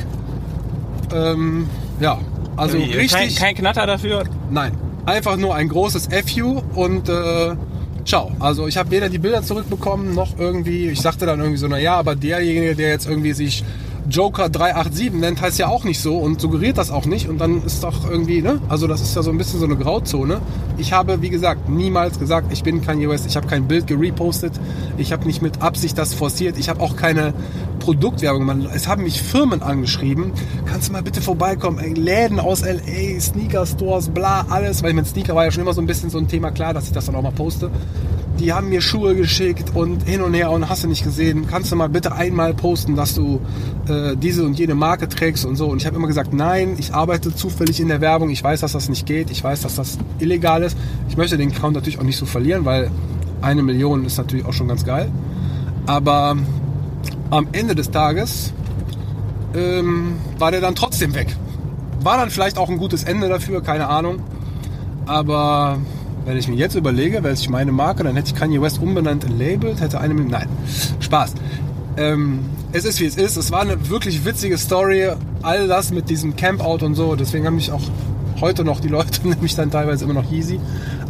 [1.13, 1.67] Ähm,
[1.99, 2.19] ja,
[2.55, 3.35] also Wie, richtig.
[3.35, 4.23] Kein, kein Knatter dafür.
[4.49, 4.73] Nein,
[5.05, 7.55] einfach nur ein großes FU und äh,
[8.05, 8.31] ciao.
[8.39, 11.95] Also ich habe weder die Bilder zurückbekommen noch irgendwie, ich sagte dann irgendwie so, naja,
[11.95, 13.63] aber derjenige, der jetzt irgendwie sich
[14.09, 17.63] Joker 387 nennt, heißt ja auch nicht so und suggeriert das auch nicht und dann
[17.63, 18.59] ist doch irgendwie, ne?
[18.67, 20.41] Also das ist ja so ein bisschen so eine Grauzone.
[20.77, 24.53] Ich habe, wie gesagt, niemals gesagt, ich bin Kanye West, ich habe kein Bild gerepostet,
[24.97, 27.33] ich habe nicht mit Absicht das forciert, ich habe auch keine
[27.89, 28.69] Produktwerbung gemacht.
[28.75, 30.31] Es haben mich Firmen angeschrieben,
[30.67, 35.05] kannst du mal bitte vorbeikommen, ey, Läden aus LA, Sneaker Stores, bla, alles, weil mein
[35.05, 37.07] Sneaker war ja schon immer so ein bisschen so ein Thema, klar, dass ich das
[37.07, 37.71] dann auch mal poste
[38.39, 41.73] die haben mir Schuhe geschickt und hin und her und hast du nicht gesehen, kannst
[41.73, 43.41] du mal bitte einmal posten, dass du
[43.89, 45.67] äh, diese und jene Marke trägst und so.
[45.67, 48.71] Und ich habe immer gesagt, nein, ich arbeite zufällig in der Werbung, ich weiß, dass
[48.71, 50.77] das nicht geht, ich weiß, dass das illegal ist.
[51.09, 52.89] Ich möchte den Account natürlich auch nicht so verlieren, weil
[53.41, 55.11] eine Million ist natürlich auch schon ganz geil.
[55.85, 56.37] Aber
[57.29, 58.53] am Ende des Tages
[59.55, 61.35] ähm, war der dann trotzdem weg.
[62.01, 64.21] War dann vielleicht auch ein gutes Ende dafür, keine Ahnung.
[65.05, 65.79] Aber
[66.25, 69.23] wenn ich mir jetzt überlege, wäre ich meine Marke, dann hätte ich Kanye West umbenannt
[69.23, 70.47] in Labeled, hätte eine Nein,
[70.99, 71.33] Spaß.
[71.97, 73.35] Ähm, es ist wie es ist.
[73.35, 75.09] Es war eine wirklich witzige Story.
[75.41, 77.15] All das mit diesem Campout und so.
[77.15, 77.81] Deswegen haben mich auch
[78.39, 80.59] heute noch die Leute, nämlich dann teilweise immer noch Yeezy.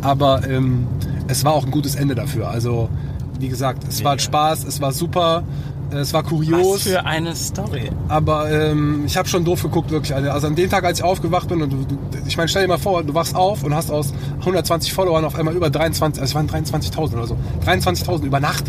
[0.01, 0.87] Aber ähm,
[1.27, 2.49] es war auch ein gutes Ende dafür.
[2.49, 2.89] Also,
[3.39, 5.43] wie gesagt, es war Spaß, es war super.
[5.91, 6.75] Es war kurios.
[6.75, 7.89] Was für eine Story.
[8.07, 10.13] Aber ähm, ich habe schon doof geguckt, wirklich.
[10.13, 10.33] Alter.
[10.33, 12.67] Also an dem Tag, als ich aufgewacht bin, und du, du, ich meine, stell dir
[12.67, 16.31] mal vor, du wachst auf und hast aus 120 Followern auf einmal über 23, also
[16.31, 18.65] es waren 23.000 oder so, 23.000 über Nacht.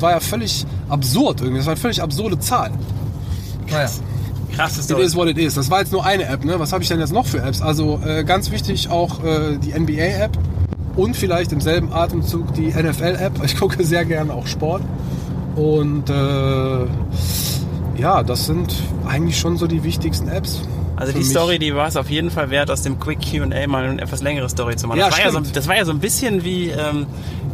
[0.00, 1.58] War ja völlig absurd irgendwie.
[1.58, 2.70] Das war eine völlig absurde Zahl.
[3.70, 3.88] Naja.
[4.54, 5.54] Krasses It is what it is.
[5.54, 6.44] Das war jetzt nur eine App.
[6.44, 6.58] Ne?
[6.58, 7.62] Was habe ich denn jetzt noch für Apps?
[7.62, 10.36] Also äh, ganz wichtig auch äh, die NBA-App
[10.96, 13.44] und vielleicht im selben Atemzug die NFL-App.
[13.44, 14.82] Ich gucke sehr gerne auch Sport.
[15.60, 18.74] Und äh, ja, das sind
[19.06, 20.62] eigentlich schon so die wichtigsten Apps.
[20.96, 21.22] Also die.
[21.22, 24.22] Story, die war es auf jeden Fall wert, aus dem Quick Q&A mal eine etwas
[24.22, 24.98] längere Story zu machen.
[25.00, 27.06] Ja, das, war ja so, das war ja so ein bisschen wie, ähm,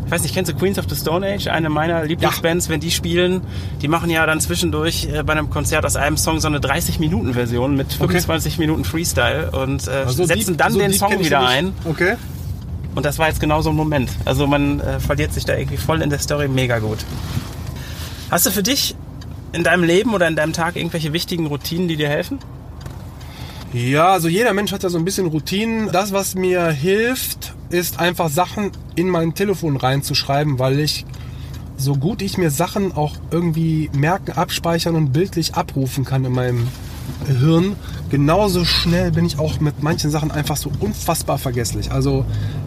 [0.05, 1.49] ich weiß nicht, kennst du Queens of the Stone Age?
[1.49, 3.41] Eine meiner Lieblingsbands, wenn die spielen,
[3.83, 7.77] die machen ja dann zwischendurch äh, bei einem Konzert aus einem Song so eine 30-Minuten-Version
[7.77, 11.73] mit 25 Minuten Freestyle und äh, Also setzen deep- dann so den Song wieder ein.
[11.85, 12.15] Okay.
[12.95, 14.11] Und das war jetzt genau so ein Moment.
[14.25, 16.99] Also man äh, verliert sich da irgendwie voll in der Story, mega gut.
[18.31, 18.97] Hast du für dich
[19.53, 22.39] in deinem Leben oder in deinem Tag irgendwelche wichtigen Routinen, die dir helfen?
[23.73, 25.91] Ja, also jeder Mensch hat ja so ein bisschen Routinen.
[25.93, 31.05] Das, was mir hilft, ist einfach Sachen in mein Telefon reinzuschreiben, weil ich
[31.77, 36.69] so gut ich mir Sachen auch irgendwie merken, abspeichern und bildlich abrufen kann in meinem
[37.27, 37.77] Hirn,
[38.11, 41.93] genauso schnell bin ich auch mit manchen Sachen einfach so unfassbar vergesslich.
[41.93, 42.25] Also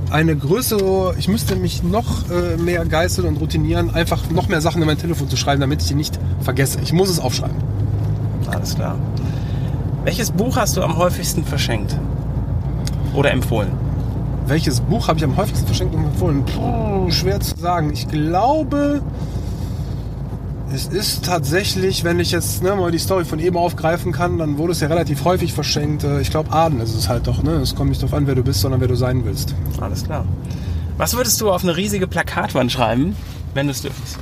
[0.09, 4.81] eine größere, ich müsste mich noch äh, mehr geißeln und routinieren, einfach noch mehr Sachen
[4.81, 6.79] in mein Telefon zu schreiben, damit ich die nicht vergesse.
[6.81, 7.57] Ich muss es aufschreiben.
[8.49, 8.97] Alles klar.
[10.03, 11.95] Welches Buch hast du am häufigsten verschenkt?
[13.13, 13.71] Oder empfohlen?
[14.47, 16.43] Welches Buch habe ich am häufigsten verschenkt und empfohlen?
[16.45, 17.91] Puh, schwer zu sagen.
[17.93, 19.01] Ich glaube,
[20.73, 24.57] Es ist tatsächlich, wenn ich jetzt ne, mal die Story von eben aufgreifen kann, dann
[24.57, 26.03] wurde es ja relativ häufig verschenkt.
[26.03, 27.41] Äh, Ich glaube, Aden ist es halt doch.
[27.41, 27.51] Ne?
[27.53, 29.55] Es kommt nicht darauf an, wer du bist, sondern wer du sein willst.
[29.81, 30.25] Alles klar.
[30.97, 33.15] Was würdest du auf eine riesige Plakatwand schreiben,
[33.55, 34.19] wenn du es dürftest?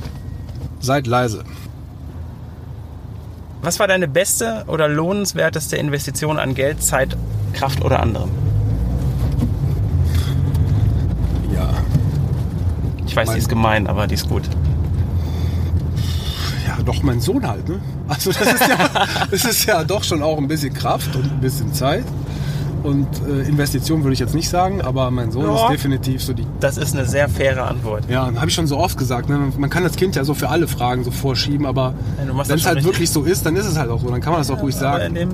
[0.80, 1.44] Seid leise.
[3.60, 7.16] Was war deine beste oder lohnenswerteste Investition an Geld, Zeit,
[7.52, 8.30] Kraft oder anderem?
[11.54, 11.68] Ja.
[13.06, 14.44] Ich weiß, die Mein- ist gemein, aber die ist gut.
[16.84, 17.76] Doch mein Sohn halt, ne?
[18.08, 18.76] Also das ist ja,
[19.30, 22.04] das ist ja doch schon auch ein bisschen Kraft und ein bisschen Zeit.
[22.84, 25.64] Und äh, Investition würde ich jetzt nicht sagen, aber mein Sohn Ja.
[25.64, 26.46] ist definitiv so die.
[26.60, 28.04] Das ist eine sehr faire Antwort.
[28.08, 29.28] Ja, habe ich schon so oft gesagt.
[29.28, 29.52] Ne?
[29.58, 32.66] Man kann das Kind ja so für alle Fragen so vorschieben, aber Ja, wenn es
[32.66, 34.08] halt wirklich so ist, dann ist es halt auch so.
[34.08, 35.04] Dann kann man das auch ruhig sagen.
[35.06, 35.28] in dem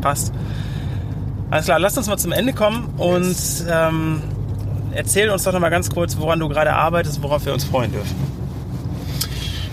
[0.00, 0.32] passt.
[1.50, 3.36] Alles klar, lass uns mal zum Ende kommen und
[3.70, 4.22] ähm,
[4.92, 7.92] erzähl uns doch noch mal ganz kurz, woran du gerade arbeitest, worauf wir uns freuen
[7.92, 8.16] dürfen.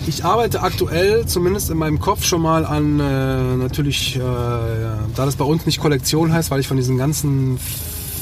[0.09, 5.35] Ich arbeite aktuell zumindest in meinem Kopf schon mal an äh, natürlich, äh, da das
[5.35, 7.59] bei uns nicht Kollektion heißt, weil ich von diesen ganzen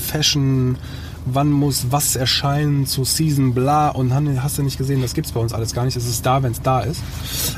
[0.05, 0.75] Fashion,
[1.25, 4.13] wann muss was erscheinen zu Season, bla und
[4.43, 5.95] hast du nicht gesehen, das gibt's bei uns alles gar nicht.
[5.95, 7.01] Es ist da, wenn es da ist.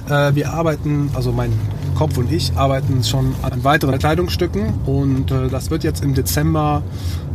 [0.07, 1.51] Äh, wir arbeiten, also mein
[1.95, 6.83] Kopf und ich arbeiten schon an weiteren Kleidungsstücken und äh, das wird jetzt im Dezember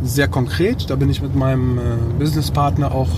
[0.05, 0.89] sehr konkret.
[0.91, 1.81] Da bin ich mit meinem äh,
[2.21, 3.11] Businesspartner auch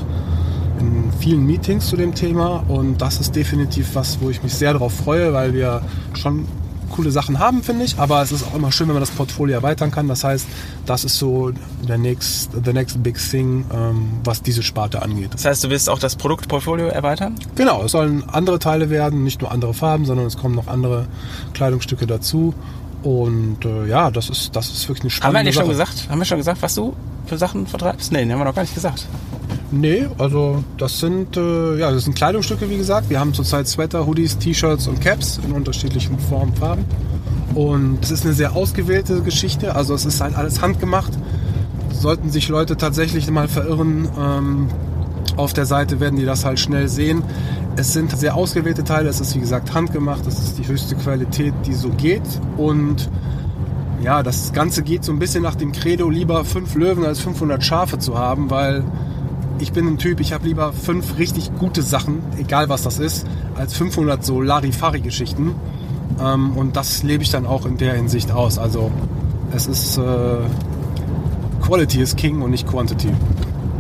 [0.79, 4.73] in vielen Meetings zu dem Thema und das ist definitiv was, wo ich mich sehr
[4.73, 5.83] darauf freue, weil wir
[6.15, 6.47] schon
[6.91, 9.57] coole Sachen haben, finde ich, aber es ist auch immer schön, wenn man das Portfolio
[9.57, 10.09] erweitern kann.
[10.09, 10.47] Das heißt,
[10.87, 11.53] das ist so
[11.87, 15.35] der next, the next big thing, ähm, was diese Sparte angeht.
[15.35, 17.35] Das heißt, du willst auch das Produktportfolio erweitern?
[17.57, 21.07] Genau, es sollen andere Teile werden, nicht nur andere Farben, sondern es kommen noch andere
[21.55, 22.55] Kleidungsstücke dazu.
[23.03, 25.91] Und äh, ja, das ist, das ist wirklich eine Haben wir spannende eigentlich schon Sache.
[25.93, 26.11] gesagt?
[26.11, 26.95] Haben wir schon gesagt, was du
[27.27, 28.11] für Sachen vertreibst?
[28.13, 29.07] Nee, den haben wir noch gar nicht gesagt.
[29.73, 33.11] Nee, also das sind, äh, ja, das sind Kleidungsstücke, wie gesagt.
[33.11, 36.85] Wir haben zurzeit Sweater, Hoodies, T-Shirts und Caps in unterschiedlichen Formen, Farben.
[37.55, 39.75] Und es ist eine sehr ausgewählte Geschichte.
[39.75, 41.13] Also es ist halt alles handgemacht.
[41.91, 44.69] Sollten sich Leute tatsächlich mal verirren, ähm,
[45.37, 47.23] auf der Seite werden die das halt schnell sehen.
[47.77, 49.09] Es sind sehr ausgewählte Teile.
[49.09, 50.27] Es ist wie gesagt handgemacht.
[50.27, 52.23] Es ist die höchste Qualität, die so geht.
[52.57, 53.11] Und
[54.03, 57.63] ja, das Ganze geht so ein bisschen nach dem Credo, lieber fünf Löwen als 500
[57.65, 58.85] Schafe zu haben, weil
[59.59, 63.27] ich bin ein Typ, ich habe lieber fünf richtig gute Sachen, egal was das ist,
[63.57, 65.55] als 500 so Larifari-Geschichten.
[66.21, 68.59] Ähm, und das lebe ich dann auch in der Hinsicht aus.
[68.59, 68.91] Also
[69.55, 70.03] es ist äh,
[71.63, 73.11] Quality is King und nicht Quantity.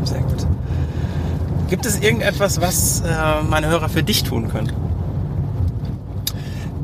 [0.04, 0.46] Sehr gut.
[1.68, 4.72] Gibt es irgendetwas, was äh, meine Hörer für dich tun können?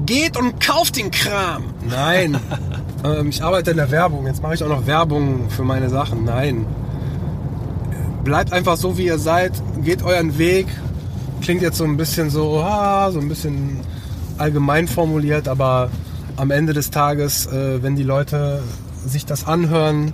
[0.07, 1.65] Geht und kauft den Kram.
[1.89, 2.37] Nein.
[3.05, 4.27] ähm, ich arbeite in der Werbung.
[4.27, 6.25] Jetzt mache ich auch noch Werbung für meine Sachen.
[6.25, 6.67] Nein.
[8.25, 9.53] Bleibt einfach so, wie ihr seid.
[9.83, 10.67] Geht euren Weg.
[11.41, 13.81] Klingt jetzt so ein bisschen so, ah, so ein bisschen
[14.39, 15.91] allgemein formuliert, aber
[16.37, 18.63] am Ende des Tages, äh, wenn die Leute
[19.05, 20.13] sich das anhören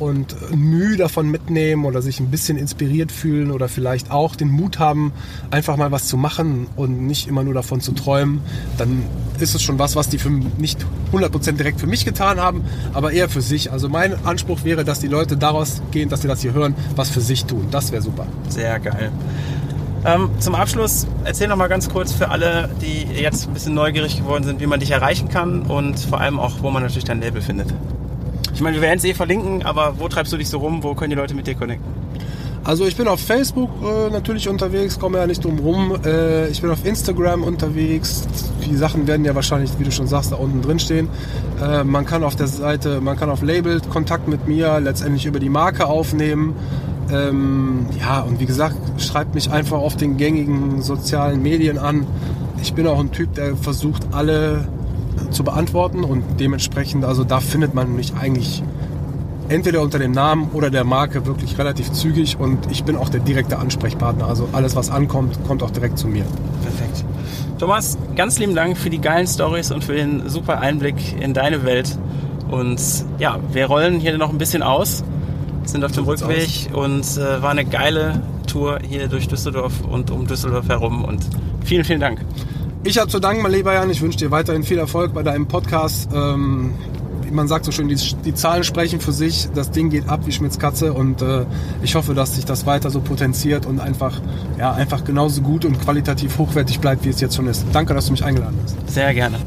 [0.00, 4.78] und Mühe davon mitnehmen oder sich ein bisschen inspiriert fühlen oder vielleicht auch den Mut
[4.78, 5.12] haben,
[5.50, 8.40] einfach mal was zu machen und nicht immer nur davon zu träumen,
[8.78, 9.02] dann
[9.38, 12.62] ist es schon was, was die für nicht 100% direkt für mich getan haben,
[12.94, 13.70] aber eher für sich.
[13.70, 17.10] Also mein Anspruch wäre, dass die Leute daraus gehen, dass sie das hier hören, was
[17.10, 17.68] für sich tun.
[17.70, 18.26] Das wäre super.
[18.48, 19.12] Sehr geil.
[20.04, 24.16] Ähm, zum Abschluss erzähl noch mal ganz kurz für alle, die jetzt ein bisschen neugierig
[24.16, 27.20] geworden sind, wie man dich erreichen kann und vor allem auch, wo man natürlich dein
[27.20, 27.74] Label findet.
[28.60, 30.82] Ich meine, wir werden es eh verlinken, aber wo treibst du dich so rum?
[30.82, 31.90] Wo können die Leute mit dir connecten?
[32.62, 35.96] Also ich bin auf Facebook äh, natürlich unterwegs, komme ja nicht drum rum.
[36.04, 38.28] Äh, ich bin auf Instagram unterwegs.
[38.66, 41.08] Die Sachen werden ja wahrscheinlich, wie du schon sagst, da unten drin stehen.
[41.58, 45.40] Äh, man kann auf der Seite, man kann auf Label Kontakt mit mir letztendlich über
[45.40, 46.54] die Marke aufnehmen.
[47.10, 52.06] Ähm, ja, und wie gesagt, schreibt mich einfach auf den gängigen sozialen Medien an.
[52.60, 54.68] Ich bin auch ein Typ, der versucht, alle
[55.30, 58.62] zu beantworten und dementsprechend, also da findet man mich eigentlich
[59.48, 63.20] entweder unter dem Namen oder der Marke wirklich relativ zügig und ich bin auch der
[63.20, 64.26] direkte Ansprechpartner.
[64.26, 66.24] Also alles, was ankommt, kommt auch direkt zu mir.
[66.62, 67.04] Perfekt.
[67.58, 71.64] Thomas, ganz lieben Dank für die geilen Stories und für den super Einblick in deine
[71.64, 71.98] Welt.
[72.48, 72.80] Und
[73.18, 75.04] ja, wir rollen hier noch ein bisschen aus,
[75.64, 80.26] sind auf dem Rückweg und äh, war eine geile Tour hier durch Düsseldorf und um
[80.26, 81.04] Düsseldorf herum.
[81.04, 81.26] Und
[81.64, 82.20] vielen, vielen Dank.
[82.82, 83.90] Ich habe zu danken, mein lieber Jan.
[83.90, 86.08] Ich wünsche dir weiterhin viel Erfolg bei deinem Podcast.
[86.14, 86.72] Ähm,
[87.30, 89.48] man sagt so schön, die, die Zahlen sprechen für sich.
[89.54, 91.44] Das Ding geht ab wie Schmitz Katze und äh,
[91.82, 94.22] ich hoffe, dass sich das weiter so potenziert und einfach,
[94.58, 97.66] ja, einfach genauso gut und qualitativ hochwertig bleibt, wie es jetzt schon ist.
[97.74, 98.76] Danke, dass du mich eingeladen hast.
[98.90, 99.38] Sehr gerne.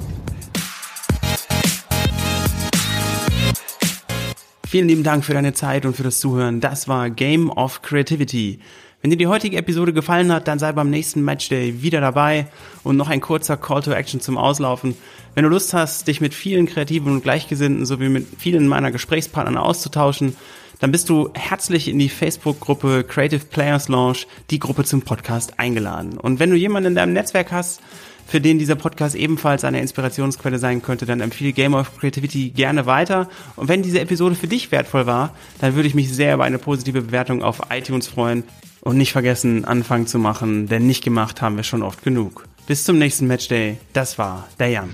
[4.67, 6.61] Vielen lieben Dank für deine Zeit und für das Zuhören.
[6.61, 8.59] Das war Game of Creativity.
[9.04, 12.47] Wenn dir die heutige Episode gefallen hat, dann sei beim nächsten Matchday wieder dabei
[12.84, 14.95] und noch ein kurzer Call to Action zum Auslaufen.
[15.36, 19.58] Wenn du Lust hast, dich mit vielen Kreativen und Gleichgesinnten sowie mit vielen meiner Gesprächspartnern
[19.58, 20.38] auszutauschen,
[20.80, 26.18] dann bist du herzlich in die Facebook-Gruppe Creative Players Launch, die Gruppe zum Podcast, eingeladen.
[26.18, 27.82] Und wenn du jemanden in deinem Netzwerk hast,
[28.28, 32.86] für den dieser Podcast ebenfalls eine Inspirationsquelle sein könnte, dann empfehle Game of Creativity gerne
[32.86, 33.30] weiter.
[33.55, 36.59] Und wenn diese Episode für dich wertvoll war, dann würde ich mich sehr über eine
[36.59, 38.43] positive Bewertung auf iTunes freuen.
[38.82, 42.45] Und nicht vergessen, Anfang zu machen, denn nicht gemacht haben wir schon oft genug.
[42.67, 43.78] Bis zum nächsten Matchday.
[43.93, 44.89] Das war der Jan.